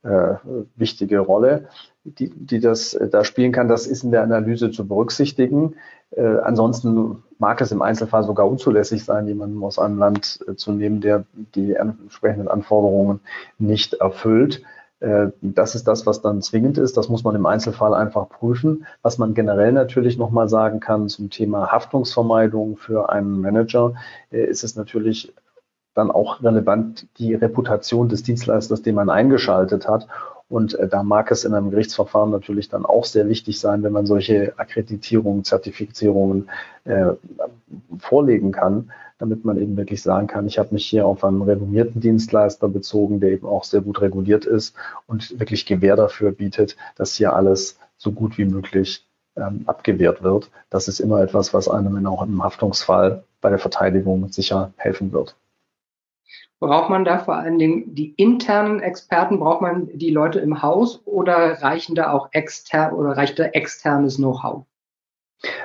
äh, 0.02 0.34
wichtige 0.76 1.18
Rolle, 1.18 1.68
die, 2.04 2.30
die 2.30 2.60
das 2.60 2.98
da 3.10 3.24
spielen 3.24 3.52
kann. 3.52 3.68
Das 3.68 3.86
ist 3.86 4.04
in 4.04 4.12
der 4.12 4.22
Analyse 4.22 4.70
zu 4.70 4.86
berücksichtigen. 4.86 5.74
Äh, 6.10 6.38
ansonsten 6.38 7.22
mag 7.38 7.60
es 7.60 7.72
im 7.72 7.82
Einzelfall 7.82 8.24
sogar 8.24 8.48
unzulässig 8.48 9.04
sein, 9.04 9.26
jemanden 9.26 9.62
aus 9.62 9.78
einem 9.78 9.98
Land 9.98 10.44
zu 10.56 10.72
nehmen, 10.72 11.00
der 11.00 11.24
die 11.54 11.74
entsprechenden 11.74 12.48
Anforderungen 12.48 13.20
nicht 13.58 13.94
erfüllt. 13.94 14.62
Äh, 15.00 15.28
das 15.40 15.74
ist 15.74 15.86
das, 15.86 16.06
was 16.06 16.22
dann 16.22 16.42
zwingend 16.42 16.78
ist. 16.78 16.96
Das 16.96 17.08
muss 17.08 17.24
man 17.24 17.36
im 17.36 17.46
Einzelfall 17.46 17.94
einfach 17.94 18.28
prüfen. 18.28 18.86
Was 19.02 19.18
man 19.18 19.34
generell 19.34 19.72
natürlich 19.72 20.18
nochmal 20.18 20.48
sagen 20.48 20.80
kann 20.80 21.08
zum 21.08 21.30
Thema 21.30 21.70
Haftungsvermeidung 21.70 22.76
für 22.76 23.10
einen 23.10 23.40
Manager, 23.40 23.94
äh, 24.30 24.44
ist 24.44 24.64
es 24.64 24.76
natürlich 24.76 25.32
dann 25.94 26.10
auch 26.10 26.42
relevant 26.42 27.08
die 27.18 27.34
Reputation 27.34 28.08
des 28.08 28.22
Dienstleisters, 28.22 28.82
den 28.82 28.94
man 28.94 29.10
eingeschaltet 29.10 29.88
hat. 29.88 30.06
Und 30.48 30.74
äh, 30.74 30.88
da 30.88 31.02
mag 31.02 31.30
es 31.30 31.44
in 31.44 31.54
einem 31.54 31.70
Gerichtsverfahren 31.70 32.30
natürlich 32.30 32.68
dann 32.68 32.86
auch 32.86 33.04
sehr 33.04 33.28
wichtig 33.28 33.60
sein, 33.60 33.82
wenn 33.82 33.92
man 33.92 34.06
solche 34.06 34.54
Akkreditierungen, 34.58 35.44
Zertifizierungen 35.44 36.48
äh, 36.84 37.12
vorlegen 37.98 38.52
kann, 38.52 38.90
damit 39.18 39.44
man 39.44 39.58
eben 39.58 39.76
wirklich 39.76 40.02
sagen 40.02 40.26
kann, 40.26 40.46
ich 40.46 40.58
habe 40.58 40.72
mich 40.72 40.86
hier 40.86 41.06
auf 41.06 41.24
einen 41.24 41.42
renommierten 41.42 42.00
Dienstleister 42.00 42.68
bezogen, 42.68 43.20
der 43.20 43.32
eben 43.32 43.46
auch 43.46 43.64
sehr 43.64 43.80
gut 43.80 44.00
reguliert 44.00 44.46
ist 44.46 44.74
und 45.06 45.38
wirklich 45.38 45.66
Gewähr 45.66 45.96
dafür 45.96 46.32
bietet, 46.32 46.76
dass 46.96 47.14
hier 47.14 47.34
alles 47.34 47.78
so 47.96 48.12
gut 48.12 48.38
wie 48.38 48.44
möglich 48.44 49.04
ähm, 49.36 49.64
abgewehrt 49.66 50.22
wird. 50.22 50.50
Das 50.70 50.88
ist 50.88 51.00
immer 51.00 51.20
etwas, 51.20 51.52
was 51.52 51.68
einem 51.68 52.06
auch 52.06 52.22
im 52.22 52.42
Haftungsfall 52.42 53.24
bei 53.40 53.50
der 53.50 53.58
Verteidigung 53.58 54.28
sicher 54.28 54.72
helfen 54.76 55.12
wird. 55.12 55.36
Braucht 56.60 56.90
man 56.90 57.04
da 57.04 57.18
vor 57.18 57.36
allen 57.36 57.58
Dingen 57.58 57.94
die 57.94 58.14
internen 58.14 58.80
Experten? 58.80 59.38
Braucht 59.38 59.60
man 59.60 59.88
die 59.96 60.10
Leute 60.10 60.40
im 60.40 60.60
Haus 60.60 61.00
oder 61.06 61.62
reichen 61.62 61.94
da 61.94 62.12
auch 62.12 62.28
extern 62.32 62.92
oder 62.94 63.16
reicht 63.16 63.38
da 63.38 63.44
externes 63.44 64.16
Know-how? 64.16 64.64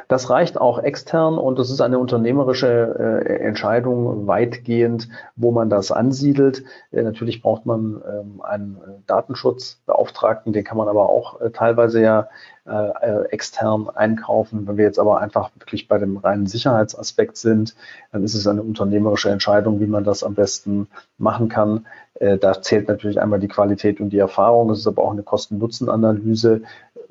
Das 0.07 0.29
reicht 0.29 0.59
auch 0.59 0.79
extern 0.79 1.37
und 1.37 1.57
das 1.57 1.71
ist 1.71 1.81
eine 1.81 1.97
unternehmerische 1.97 3.23
äh, 3.27 3.39
Entscheidung 3.39 4.27
weitgehend, 4.27 5.09
wo 5.35 5.51
man 5.51 5.69
das 5.69 5.91
ansiedelt. 5.91 6.63
Äh, 6.91 7.01
natürlich 7.01 7.41
braucht 7.41 7.65
man 7.65 8.01
ähm, 8.07 8.41
einen 8.41 8.77
Datenschutzbeauftragten, 9.07 10.53
den 10.53 10.63
kann 10.63 10.77
man 10.77 10.87
aber 10.87 11.09
auch 11.09 11.41
äh, 11.41 11.49
teilweise 11.49 12.01
ja 12.01 12.27
äh, 12.65 12.71
äh, 12.71 13.25
extern 13.31 13.89
einkaufen. 13.89 14.65
Wenn 14.67 14.77
wir 14.77 14.85
jetzt 14.85 14.99
aber 14.99 15.19
einfach 15.19 15.51
wirklich 15.57 15.89
bei 15.89 15.97
dem 15.97 16.15
reinen 16.15 16.47
Sicherheitsaspekt 16.47 17.35
sind, 17.35 17.75
dann 18.13 18.23
ist 18.23 18.35
es 18.35 18.47
eine 18.47 18.63
unternehmerische 18.63 19.29
Entscheidung, 19.29 19.81
wie 19.81 19.85
man 19.85 20.05
das 20.05 20.23
am 20.23 20.33
besten 20.33 20.87
machen 21.17 21.49
kann. 21.49 21.85
Äh, 22.13 22.37
da 22.37 22.61
zählt 22.61 22.87
natürlich 22.87 23.19
einmal 23.19 23.41
die 23.41 23.49
Qualität 23.49 23.99
und 23.99 24.11
die 24.11 24.19
Erfahrung. 24.19 24.69
Es 24.69 24.79
ist 24.79 24.87
aber 24.87 25.03
auch 25.03 25.11
eine 25.11 25.23
Kosten-Nutzen-Analyse. 25.23 26.61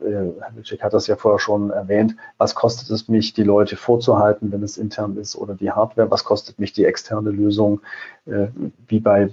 Äh, 0.05 0.41
Herr 0.41 0.55
Wilczek 0.55 0.83
hat 0.83 0.93
das 0.93 1.07
ja 1.07 1.17
vorher 1.17 1.39
schon 1.39 1.71
erwähnt. 1.71 2.17
Was 2.39 2.55
kostet 2.55 2.91
es 2.91 3.09
mich, 3.09 3.33
die 3.33 3.43
Leute 3.43 3.77
vorzuhalten, 3.77 4.53
wenn 4.53 4.63
es 4.63 4.77
intern 4.77 5.17
ist 5.17 5.37
oder 5.37 5.55
die 5.55 5.71
Hardware? 5.71 6.11
Was 6.11 6.25
kostet 6.25 6.59
mich 6.59 6.73
die 6.73 6.85
externe 6.85 7.31
Lösung? 7.31 7.81
Äh, 8.27 8.49
wie 8.89 9.01
bei 9.01 9.31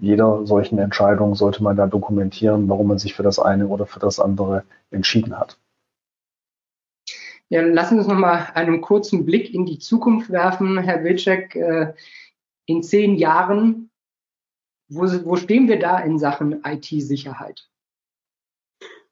jeder 0.00 0.46
solchen 0.46 0.78
Entscheidung 0.78 1.34
sollte 1.34 1.62
man 1.62 1.76
da 1.76 1.86
dokumentieren, 1.86 2.68
warum 2.68 2.88
man 2.88 2.98
sich 2.98 3.14
für 3.14 3.22
das 3.22 3.38
eine 3.38 3.68
oder 3.68 3.86
für 3.86 4.00
das 4.00 4.20
andere 4.20 4.64
entschieden 4.90 5.38
hat. 5.38 5.58
Ja, 7.48 7.62
lassen 7.62 7.94
Sie 7.94 7.98
uns 8.00 8.08
noch 8.08 8.18
mal 8.18 8.48
einen 8.54 8.80
kurzen 8.80 9.24
Blick 9.24 9.52
in 9.52 9.64
die 9.66 9.78
Zukunft 9.78 10.30
werfen, 10.30 10.78
Herr 10.78 11.04
Wilczek. 11.04 11.58
In 12.66 12.82
zehn 12.82 13.16
Jahren 13.16 13.90
wo, 14.94 15.04
wo 15.24 15.36
stehen 15.36 15.68
wir 15.68 15.78
da 15.78 15.98
in 15.98 16.18
Sachen 16.18 16.62
IT-Sicherheit? 16.64 17.68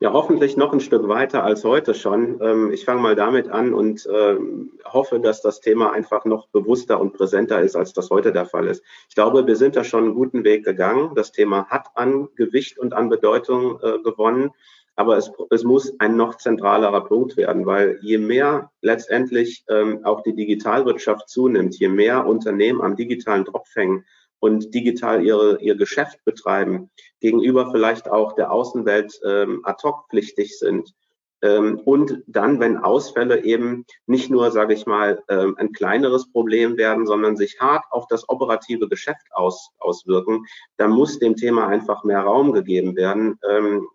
Ja, 0.03 0.15
hoffentlich 0.15 0.57
noch 0.57 0.73
ein 0.73 0.81
Stück 0.81 1.09
weiter 1.09 1.45
als 1.45 1.63
heute 1.63 1.93
schon. 1.93 2.41
Ähm, 2.41 2.73
ich 2.73 2.87
fange 2.87 3.03
mal 3.03 3.15
damit 3.15 3.51
an 3.51 3.75
und 3.75 4.09
ähm, 4.11 4.73
hoffe, 4.87 5.21
dass 5.21 5.43
das 5.43 5.61
Thema 5.61 5.93
einfach 5.93 6.25
noch 6.25 6.49
bewusster 6.49 6.99
und 6.99 7.13
präsenter 7.13 7.61
ist, 7.61 7.77
als 7.77 7.93
das 7.93 8.09
heute 8.09 8.33
der 8.33 8.47
Fall 8.47 8.67
ist. 8.69 8.83
Ich 9.11 9.15
glaube, 9.15 9.47
wir 9.47 9.57
sind 9.57 9.77
da 9.77 9.85
schon 9.85 10.05
einen 10.05 10.15
guten 10.15 10.43
Weg 10.43 10.65
gegangen. 10.65 11.15
Das 11.17 11.33
Thema 11.33 11.67
hat 11.67 11.89
an 11.97 12.31
Gewicht 12.35 12.79
und 12.79 12.95
an 12.95 13.11
Bedeutung 13.11 13.79
äh, 13.83 13.99
gewonnen. 13.99 14.53
Aber 14.97 15.19
es, 15.19 15.31
es 15.51 15.65
muss 15.65 15.93
ein 16.01 16.17
noch 16.17 16.37
zentralerer 16.37 17.05
Punkt 17.05 17.37
werden, 17.37 17.67
weil 17.67 17.99
je 18.01 18.17
mehr 18.17 18.71
letztendlich 18.81 19.65
ähm, 19.69 20.03
auch 20.07 20.23
die 20.23 20.35
Digitalwirtschaft 20.35 21.29
zunimmt, 21.29 21.79
je 21.79 21.89
mehr 21.89 22.27
Unternehmen 22.27 22.81
am 22.81 22.97
digitalen 22.97 23.45
Tropf 23.45 23.69
hängen, 23.77 24.07
und 24.41 24.75
digital 24.75 25.25
ihre, 25.25 25.61
ihr 25.61 25.77
Geschäft 25.77 26.25
betreiben, 26.25 26.91
gegenüber 27.21 27.71
vielleicht 27.71 28.11
auch 28.11 28.33
der 28.33 28.51
Außenwelt 28.51 29.21
ähm, 29.25 29.61
ad 29.65 29.83
hoc 29.85 30.07
pflichtig 30.11 30.59
sind. 30.59 30.93
Ähm, 31.43 31.81
und 31.85 32.23
dann, 32.27 32.61
wenn 32.61 32.77
Ausfälle 32.77 33.45
eben 33.45 33.87
nicht 34.07 34.31
nur, 34.31 34.51
sage 34.51 34.75
ich 34.75 34.87
mal, 34.87 35.23
ähm, 35.29 35.57
ein 35.59 35.73
kleineres 35.73 36.31
Problem 36.31 36.77
werden, 36.77 37.07
sondern 37.07 37.37
sich 37.37 37.61
hart 37.61 37.85
auf 37.91 38.07
das 38.09 38.29
operative 38.29 38.89
Geschäft 38.89 39.27
aus, 39.33 39.71
auswirken, 39.79 40.45
dann 40.77 40.91
muss 40.91 41.19
dem 41.19 41.37
Thema 41.37 41.67
einfach 41.69 42.05
mehr 42.05 42.21
Raum 42.21 42.53
gegeben 42.53 42.97
werden. 42.97 43.39
Ähm, 43.49 43.89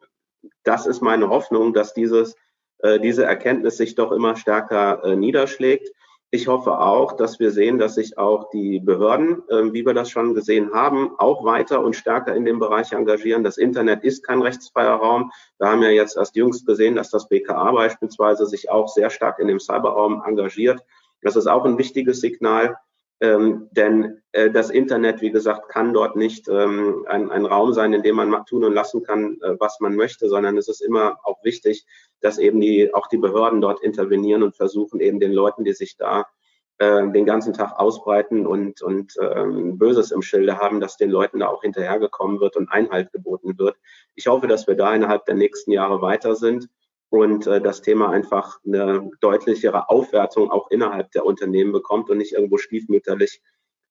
das 0.64 0.88
ist 0.88 1.02
meine 1.02 1.30
Hoffnung, 1.30 1.74
dass 1.74 1.94
dieses, 1.94 2.36
äh, 2.80 3.00
diese 3.00 3.26
Erkenntnis 3.26 3.78
sich 3.78 3.96
doch 3.96 4.12
immer 4.12 4.36
stärker 4.36 5.04
äh, 5.04 5.16
niederschlägt. 5.16 5.90
Ich 6.36 6.50
hoffe 6.50 6.80
auch, 6.82 7.14
dass 7.14 7.40
wir 7.40 7.50
sehen, 7.50 7.80
dass 7.80 7.96
sich 7.96 8.18
auch 8.18 8.50
die 8.50 8.82
Behörden, 8.82 9.42
äh, 9.48 9.72
wie 9.72 9.86
wir 9.86 9.94
das 9.94 10.10
schon 10.10 10.34
gesehen 10.34 10.74
haben, 10.74 11.18
auch 11.18 11.46
weiter 11.46 11.82
und 11.82 11.96
stärker 11.96 12.36
in 12.36 12.44
dem 12.44 12.60
Bereich 12.60 12.92
engagieren. 12.92 13.46
Das 13.46 13.58
Internet 13.58 14.04
ist 14.04 14.22
kein 14.22 14.42
rechtsfreier 14.42 14.96
Raum. 14.96 15.32
Wir 15.60 15.70
haben 15.70 15.82
ja 15.82 15.92
jetzt 15.92 16.18
erst 16.18 16.36
jüngst 16.36 16.68
gesehen, 16.68 16.96
dass 16.96 17.10
das 17.10 17.30
BKA 17.30 17.72
beispielsweise 17.72 18.48
sich 18.48 18.70
auch 18.70 18.90
sehr 18.90 19.10
stark 19.10 19.40
in 19.40 19.48
dem 19.48 19.62
Cyberraum 19.62 20.24
engagiert. 20.26 20.82
Das 21.22 21.38
ist 21.38 21.48
auch 21.48 21.64
ein 21.64 21.78
wichtiges 21.78 22.20
Signal. 22.20 22.76
Ähm, 23.22 23.70
denn 23.72 24.22
äh, 24.34 24.52
das 24.52 24.70
Internet, 24.70 25.22
wie 25.22 25.32
gesagt, 25.32 25.70
kann 25.70 25.94
dort 25.94 26.18
nicht 26.18 26.50
ähm, 26.50 27.06
ein, 27.08 27.32
ein, 27.32 27.46
Raum 27.46 27.72
sein, 27.72 27.94
in 27.94 28.04
dem 28.04 28.18
man 28.18 28.46
tun 28.46 28.66
und 28.66 28.74
lassen 28.74 29.04
kann, 29.04 29.40
äh, 29.42 29.56
was 29.58 29.80
man 29.80 29.96
möchte, 29.96 30.28
sondern 30.28 30.58
es 30.58 30.68
ist 30.68 30.82
immer 30.82 31.18
auch 31.24 31.42
wichtig, 31.44 31.86
dass 32.20 32.38
eben 32.38 32.60
die, 32.60 32.94
auch 32.94 33.08
die 33.08 33.18
Behörden 33.18 33.62
dort 33.62 33.82
intervenieren 33.82 34.44
und 34.44 34.58
versuchen 34.58 35.00
eben 35.00 35.22
den 35.22 35.32
Leuten, 35.32 35.64
die 35.64 35.72
sich 35.72 35.96
da 35.96 36.26
äh, 36.78 37.10
den 37.10 37.26
ganzen 37.26 37.54
Tag 37.54 37.80
ausbreiten 37.80 38.46
und, 38.46 38.82
und 38.82 39.14
ähm, 39.22 39.78
Böses 39.78 40.12
im 40.12 40.22
Schilde 40.22 40.58
haben, 40.58 40.82
dass 40.82 40.98
den 40.98 41.10
Leuten 41.10 41.40
da 41.40 41.48
auch 41.48 41.62
hinterhergekommen 41.62 42.42
wird 42.42 42.58
und 42.58 42.70
Einhalt 42.70 43.14
geboten 43.14 43.58
wird. 43.58 43.78
Ich 44.16 44.28
hoffe, 44.28 44.48
dass 44.48 44.68
wir 44.68 44.76
da 44.76 44.94
innerhalb 44.94 45.26
der 45.26 45.36
nächsten 45.36 45.72
Jahre 45.72 46.02
weiter 46.02 46.36
sind 46.36 46.68
und 47.16 47.48
äh, 47.48 47.62
das 47.62 47.82
Thema 47.82 48.10
einfach 48.10 48.60
eine 48.66 49.10
deutlichere 49.22 49.90
Aufwertung 49.90 50.52
auch 50.52 50.70
innerhalb 50.70 51.12
der 51.12 51.26
Unternehmen 51.26 51.72
bekommt 51.72 52.10
und 52.10 52.18
nicht 52.18 52.34
irgendwo 52.34 52.58
stiefmütterlich 52.58 53.42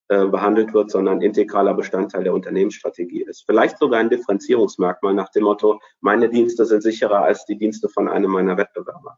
äh, 0.07 0.25
behandelt 0.25 0.73
wird, 0.73 0.91
sondern 0.91 1.21
integraler 1.21 1.73
Bestandteil 1.73 2.23
der 2.23 2.33
Unternehmensstrategie 2.33 3.23
ist. 3.23 3.43
Vielleicht 3.45 3.79
sogar 3.79 3.99
ein 3.99 4.09
Differenzierungsmerkmal 4.09 5.13
nach 5.13 5.31
dem 5.31 5.43
Motto, 5.43 5.79
meine 5.99 6.29
Dienste 6.29 6.65
sind 6.65 6.83
sicherer 6.83 7.23
als 7.23 7.45
die 7.45 7.57
Dienste 7.57 7.89
von 7.89 8.07
einem 8.07 8.31
meiner 8.31 8.57
Wettbewerber. 8.57 9.17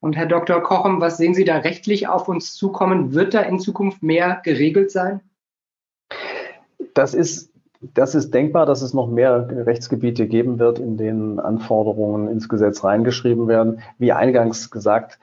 Und 0.00 0.16
Herr 0.16 0.26
Dr. 0.26 0.62
Kochem, 0.62 1.00
was 1.00 1.16
sehen 1.16 1.34
Sie 1.34 1.44
da 1.44 1.58
rechtlich 1.58 2.08
auf 2.08 2.28
uns 2.28 2.54
zukommen? 2.54 3.14
Wird 3.14 3.32
da 3.32 3.40
in 3.40 3.58
Zukunft 3.58 4.02
mehr 4.02 4.40
geregelt 4.44 4.90
sein? 4.90 5.20
Das 6.92 7.14
ist 7.14 7.53
das 7.92 8.14
ist 8.14 8.32
denkbar, 8.32 8.66
dass 8.66 8.82
es 8.82 8.94
noch 8.94 9.08
mehr 9.08 9.48
Rechtsgebiete 9.66 10.26
geben 10.26 10.58
wird, 10.58 10.78
in 10.78 10.96
denen 10.96 11.38
Anforderungen 11.38 12.28
ins 12.28 12.48
Gesetz 12.48 12.84
reingeschrieben 12.84 13.48
werden. 13.48 13.80
Wie 13.98 14.12
eingangs 14.12 14.70
gesagt, 14.70 15.18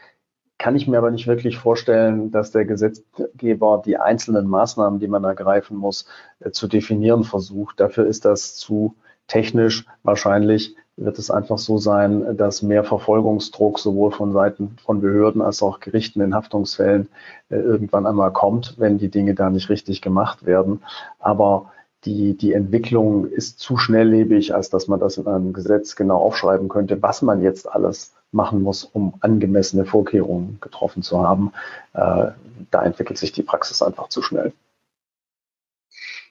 kann 0.58 0.76
ich 0.76 0.88
mir 0.88 1.00
aber 1.00 1.10
nicht 1.10 1.26
wirklich 1.26 1.58
vorstellen, 1.58 2.30
dass 2.30 2.52
der 2.52 2.66
Gesetzgeber 2.66 3.82
die 3.84 3.98
einzelnen 3.98 4.48
Maßnahmen, 4.48 5.00
die 5.00 5.08
man 5.08 5.24
ergreifen 5.24 5.76
muss, 5.76 6.06
äh, 6.40 6.52
zu 6.52 6.68
definieren 6.68 7.24
versucht. 7.24 7.80
Dafür 7.80 8.06
ist 8.06 8.26
das 8.26 8.56
zu 8.56 8.94
technisch. 9.26 9.86
Wahrscheinlich 10.04 10.76
wird 10.98 11.18
es 11.18 11.32
einfach 11.32 11.58
so 11.58 11.80
sein, 11.80 12.38
dass 12.38 12.62
mehr 12.62 12.84
Verfolgungsdruck 12.84 13.80
sowohl 13.80 14.12
von 14.12 14.34
Seiten 14.34 14.76
von 14.86 15.02
Behörden 15.02 15.42
als 15.42 15.64
auch 15.64 15.80
Gerichten 15.80 16.22
in 16.22 16.36
Haftungsfällen 16.36 17.10
äh, 17.50 17.56
irgendwann 17.56 18.06
einmal 18.06 18.32
kommt, 18.32 18.76
wenn 18.78 19.00
die 19.00 19.10
Dinge 19.10 19.34
da 19.34 19.50
nicht 19.50 19.70
richtig 19.70 20.02
gemacht 20.02 20.46
werden. 20.46 20.84
Aber 21.18 21.72
die, 22.06 22.36
die 22.36 22.54
Entwicklung 22.54 23.28
ist 23.28 23.60
zu 23.60 23.78
schnelllebig, 23.78 24.56
als 24.56 24.70
dass 24.70 24.88
man 24.88 25.00
das 25.00 25.18
in 25.18 25.28
einem 25.28 25.54
Gesetz 25.54 25.96
genau 25.96 26.18
aufschreiben 26.18 26.68
könnte, 26.68 27.02
was 27.02 27.22
man 27.22 27.42
jetzt 27.42 27.72
alles 27.72 28.14
machen 28.32 28.62
muss, 28.62 28.84
um 28.84 29.14
angemessene 29.20 29.86
Vorkehrungen 29.86 30.58
getroffen 30.62 31.04
zu 31.04 31.22
haben. 31.22 31.52
Äh, 31.94 32.28
da 32.72 32.84
entwickelt 32.84 33.18
sich 33.18 33.32
die 33.32 33.44
Praxis 33.44 33.82
einfach 33.82 34.10
zu 34.10 34.22
schnell. 34.22 34.54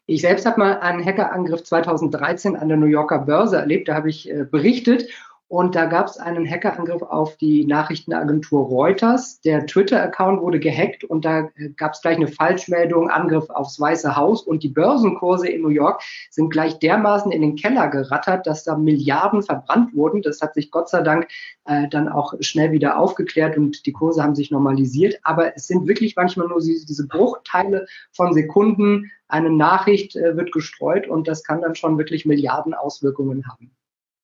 Ich 0.07 0.23
selbst 0.23 0.45
habe 0.45 0.59
mal 0.59 0.81
einen 0.81 1.05
Hackerangriff 1.05 1.63
2013 1.63 2.57
an 2.57 2.69
der 2.69 2.77
New 2.77 2.87
Yorker 2.87 3.21
Börse 3.21 3.59
erlebt. 3.59 3.89
Da 3.89 3.95
habe 3.95 4.09
ich 4.09 4.29
äh, 4.29 4.45
berichtet 4.45 5.09
Und 5.51 5.75
da 5.75 5.87
gab 5.87 6.07
es 6.07 6.17
einen 6.17 6.49
Hackerangriff 6.49 7.03
auf 7.03 7.37
die 7.37 7.67
Nachrichtenagentur 7.67 8.69
Reuters. 8.69 9.41
Der 9.41 9.67
Twitter-Account 9.67 10.41
wurde 10.43 10.61
gehackt 10.61 11.03
und 11.03 11.25
da 11.25 11.51
äh, 11.57 11.71
gab 11.77 11.95
es 11.95 12.03
gleich 12.03 12.19
eine 12.19 12.29
Falschmeldung, 12.29 13.11
Angriff 13.11 13.51
aufs 13.51 13.81
Weiße 13.81 14.15
Haus. 14.15 14.45
Und 14.45 14.63
die 14.63 14.69
Börsenkurse 14.69 15.49
in 15.49 15.63
New 15.63 15.71
York 15.71 16.03
sind 16.31 16.51
gleich 16.51 16.79
dermaßen 16.79 17.33
in 17.33 17.43
den 17.43 17.57
Keller 17.57 17.89
gerattert, 17.89 18.47
dass 18.47 18.63
da 18.63 18.77
Milliarden 18.77 19.43
verbrannt 19.43 19.93
wurden. 19.93 20.23
Das 20.23 20.41
hat 20.41 20.55
sich 20.55 20.71
Gott 20.71 20.89
sei 20.89 21.03
Dank 21.03 21.27
äh, 21.65 21.89
dann 21.89 22.09
auch 22.09 22.33
schnell 22.39 22.71
wieder 22.71 22.97
aufgeklärt 22.97 23.57
und 23.57 23.87
die 23.87 23.93
Kurse 23.93 24.23
haben 24.23 24.37
sich 24.37 24.53
normalisiert. 24.53 25.19
Aber 25.25 25.57
es 25.57 25.67
sind 25.67 25.89
wirklich 25.89 26.15
manchmal 26.15 26.47
nur 26.47 26.61
diese 26.61 27.09
Bruchteile 27.09 27.87
von 28.13 28.33
Sekunden. 28.35 29.11
Eine 29.27 29.51
Nachricht 29.51 30.15
äh, 30.15 30.37
wird 30.37 30.53
gestreut 30.53 31.09
und 31.09 31.27
das 31.27 31.43
kann 31.43 31.61
dann 31.61 31.75
schon 31.75 31.99
wirklich 31.99 32.25
Milliarden 32.25 32.73
Auswirkungen 32.73 33.49
haben. 33.49 33.73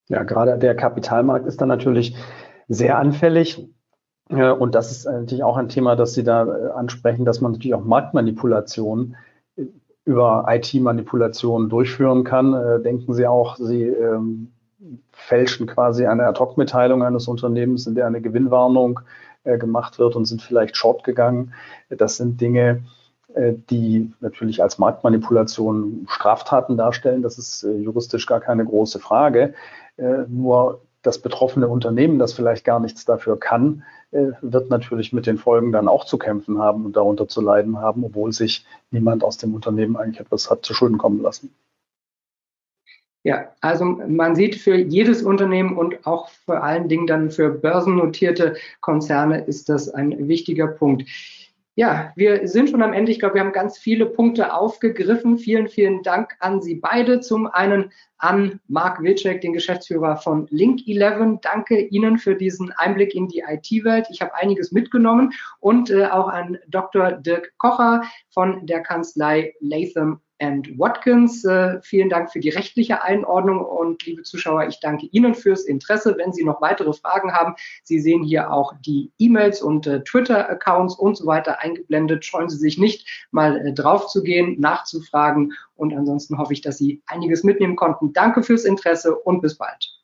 Ja, 0.09 0.23
gerade 0.23 0.59
der 0.59 0.77
Kapitalmarkt 0.77 1.47
ist 1.47 1.61
dann 1.61 1.69
natürlich 1.69 2.17
sehr 2.69 2.99
anfällig. 2.99 3.69
Und 4.29 4.75
das 4.75 4.91
ist 4.91 5.05
natürlich 5.05 5.45
auch 5.45 5.57
ein 5.57 5.69
Thema, 5.69 5.95
das 5.95 6.15
Sie 6.15 6.25
da 6.25 6.45
äh, 6.45 6.71
ansprechen, 6.73 7.25
dass 7.25 7.41
man 7.41 7.53
natürlich 7.53 7.75
auch 7.75 7.85
Marktmanipulationen 7.85 9.17
äh, 9.57 9.67
über 10.05 10.47
IT-Manipulationen 10.49 11.69
durchführen 11.69 12.25
kann. 12.25 12.53
Äh, 12.53 12.81
denken 12.81 13.15
Sie 13.15 13.27
auch, 13.27 13.57
Sie 13.57 13.85
ähm, 13.85 14.51
fälschen 15.13 15.69
quasi 15.69 16.07
eine 16.07 16.27
Ad-Hoc-Mitteilung 16.27 17.05
eines 17.05 17.29
Unternehmens, 17.29 17.87
in 17.87 17.95
der 17.95 18.07
eine 18.07 18.21
Gewinnwarnung 18.21 19.01
gemacht 19.45 20.01
wird 20.01 20.17
und 20.17 20.25
sind 20.25 20.43
vielleicht 20.43 20.77
short 20.77 21.05
gegangen. 21.05 21.55
Das 21.89 22.17
sind 22.17 22.41
Dinge, 22.41 22.83
die 23.71 24.13
natürlich 24.19 24.61
als 24.61 24.79
Marktmanipulation 24.79 26.05
Straftaten 26.11 26.77
darstellen. 26.77 27.23
Das 27.23 27.39
ist 27.39 27.63
juristisch 27.63 28.27
gar 28.27 28.41
keine 28.41 28.65
große 28.65 28.99
Frage. 28.99 29.55
Äh, 29.97 30.25
nur 30.29 30.83
das 31.03 31.21
betroffene 31.21 31.69
Unternehmen, 31.69 32.19
das 32.19 32.33
vielleicht 32.33 32.65
gar 32.65 32.81
nichts 32.81 33.05
dafür 33.05 33.39
kann, 33.39 33.85
äh, 34.11 34.33
wird 34.41 34.71
natürlich 34.71 35.13
mit 35.13 35.27
den 35.27 35.39
Folgen 35.39 35.73
dann 35.73 35.89
auch 35.89 36.05
zu 36.05 36.19
kämpfen 36.19 36.59
haben 36.59 36.85
und 36.85 36.97
darunter 36.97 37.29
zu 37.29 37.41
leiden 37.41 37.79
haben, 37.79 38.05
obwohl 38.05 38.33
sich 38.33 38.67
niemand 38.91 39.23
aus 39.23 39.39
dem 39.39 39.55
Unternehmen 39.55 39.97
eigentlich 39.97 40.21
etwas 40.21 40.51
hat 40.51 40.65
zu 40.65 40.75
Schulden 40.75 40.99
kommen 40.99 41.23
lassen. 41.23 41.55
Ja, 43.23 43.53
also 43.61 43.85
man 43.85 44.37
sieht 44.37 44.55
für 44.55 44.77
jedes 44.77 45.25
Unternehmen 45.25 45.77
und 45.77 46.07
auch 46.07 46.29
vor 46.29 46.63
allen 46.63 46.89
Dingen 46.89 47.09
dann 47.09 47.31
für 47.31 47.51
börsennotierte 47.51 48.55
Konzerne 48.81 49.45
ist 49.45 49.69
das 49.69 49.89
ein 49.89 50.29
wichtiger 50.29 50.69
Punkt. 50.69 51.09
Ja, 51.79 52.15
wir 52.17 52.49
sind 52.49 52.71
schon 52.71 52.83
am 52.83 52.95
Ende. 52.95 53.13
Ich 53.13 53.19
glaube, 53.19 53.35
wir 53.35 53.43
haben 53.43 53.53
ganz 53.53 53.77
viele 53.77 54.07
Punkte 54.07 54.55
aufgegriffen. 54.55 55.37
Vielen, 55.37 55.69
vielen 55.69 56.03
Dank 56.03 56.35
an 56.41 56.63
Sie 56.63 56.77
beide. 56.77 57.21
Zum 57.21 57.47
einen 57.47 57.93
an 58.17 58.61
Marc 58.67 59.03
Wilczek, 59.03 59.43
den 59.43 59.53
Geschäftsführer 59.53 60.17
von 60.17 60.49
Link11. 60.49 61.41
Danke 61.43 61.79
Ihnen 61.79 62.17
für 62.17 62.35
diesen 62.35 62.73
Einblick 62.73 63.15
in 63.15 63.29
die 63.29 63.45
IT-Welt. 63.47 64.07
Ich 64.11 64.23
habe 64.23 64.35
einiges 64.35 64.73
mitgenommen 64.73 65.35
und 65.61 65.91
äh, 65.91 66.07
auch 66.07 66.29
an 66.29 66.57
Dr. 66.67 67.13
Dirk 67.13 67.53
Kocher 67.59 68.05
von 68.31 68.65
der 68.65 68.81
Kanzlei 68.81 69.53
Latham 69.61 70.23
and 70.39 70.79
Watkins. 70.79 71.45
Äh, 71.45 71.81
vielen 71.83 72.09
Dank 72.09 72.33
für 72.33 72.41
die 72.41 72.51
rechtliche 72.51 73.03
Einordnung 73.03 73.61
und 73.61 74.05
liebe 74.05 74.23
Zuschauer, 74.23 74.67
ich 74.67 74.81
danke 74.81 75.07
Ihnen 75.07 75.35
fürs 75.35 75.65
Interesse. 75.65 76.17
Wenn 76.19 76.33
Sie 76.33 76.45
noch 76.45 76.61
weitere 76.61 76.93
Fragen 76.93 77.33
haben, 77.33 77.55
Sie 77.83 78.01
sehen 78.01 78.23
hier 78.23 78.53
auch 78.53 78.75
die 78.81 79.13
E-Mails 79.19 79.63
und 79.63 79.87
äh, 79.87 80.03
Twitter-Accounts 80.05 80.95
und 80.95 81.17
so 81.17 81.27
weiter 81.27 81.61
eingeblendet. 81.61 82.25
Scheuen 82.25 82.49
Sie 82.49 82.59
sich 82.59 82.79
nicht, 82.79 83.27
mal 83.31 83.67
äh, 83.67 83.73
drauf 83.73 84.09
zu 84.09 84.23
gehen, 84.23 84.61
nachzufragen 84.61 85.53
und 85.75 85.95
ansonsten 85.95 86.39
hoffe 86.39 86.53
ich, 86.53 86.61
dass 86.61 86.79
Sie 86.79 87.03
einiges 87.07 87.45
mitnehmen 87.45 87.77
konnten. 87.77 88.13
Danke 88.13 88.43
fürs 88.43 88.65
Interesse 88.65 89.15
und 89.15 89.41
bis 89.41 89.57
bald. 89.57 89.96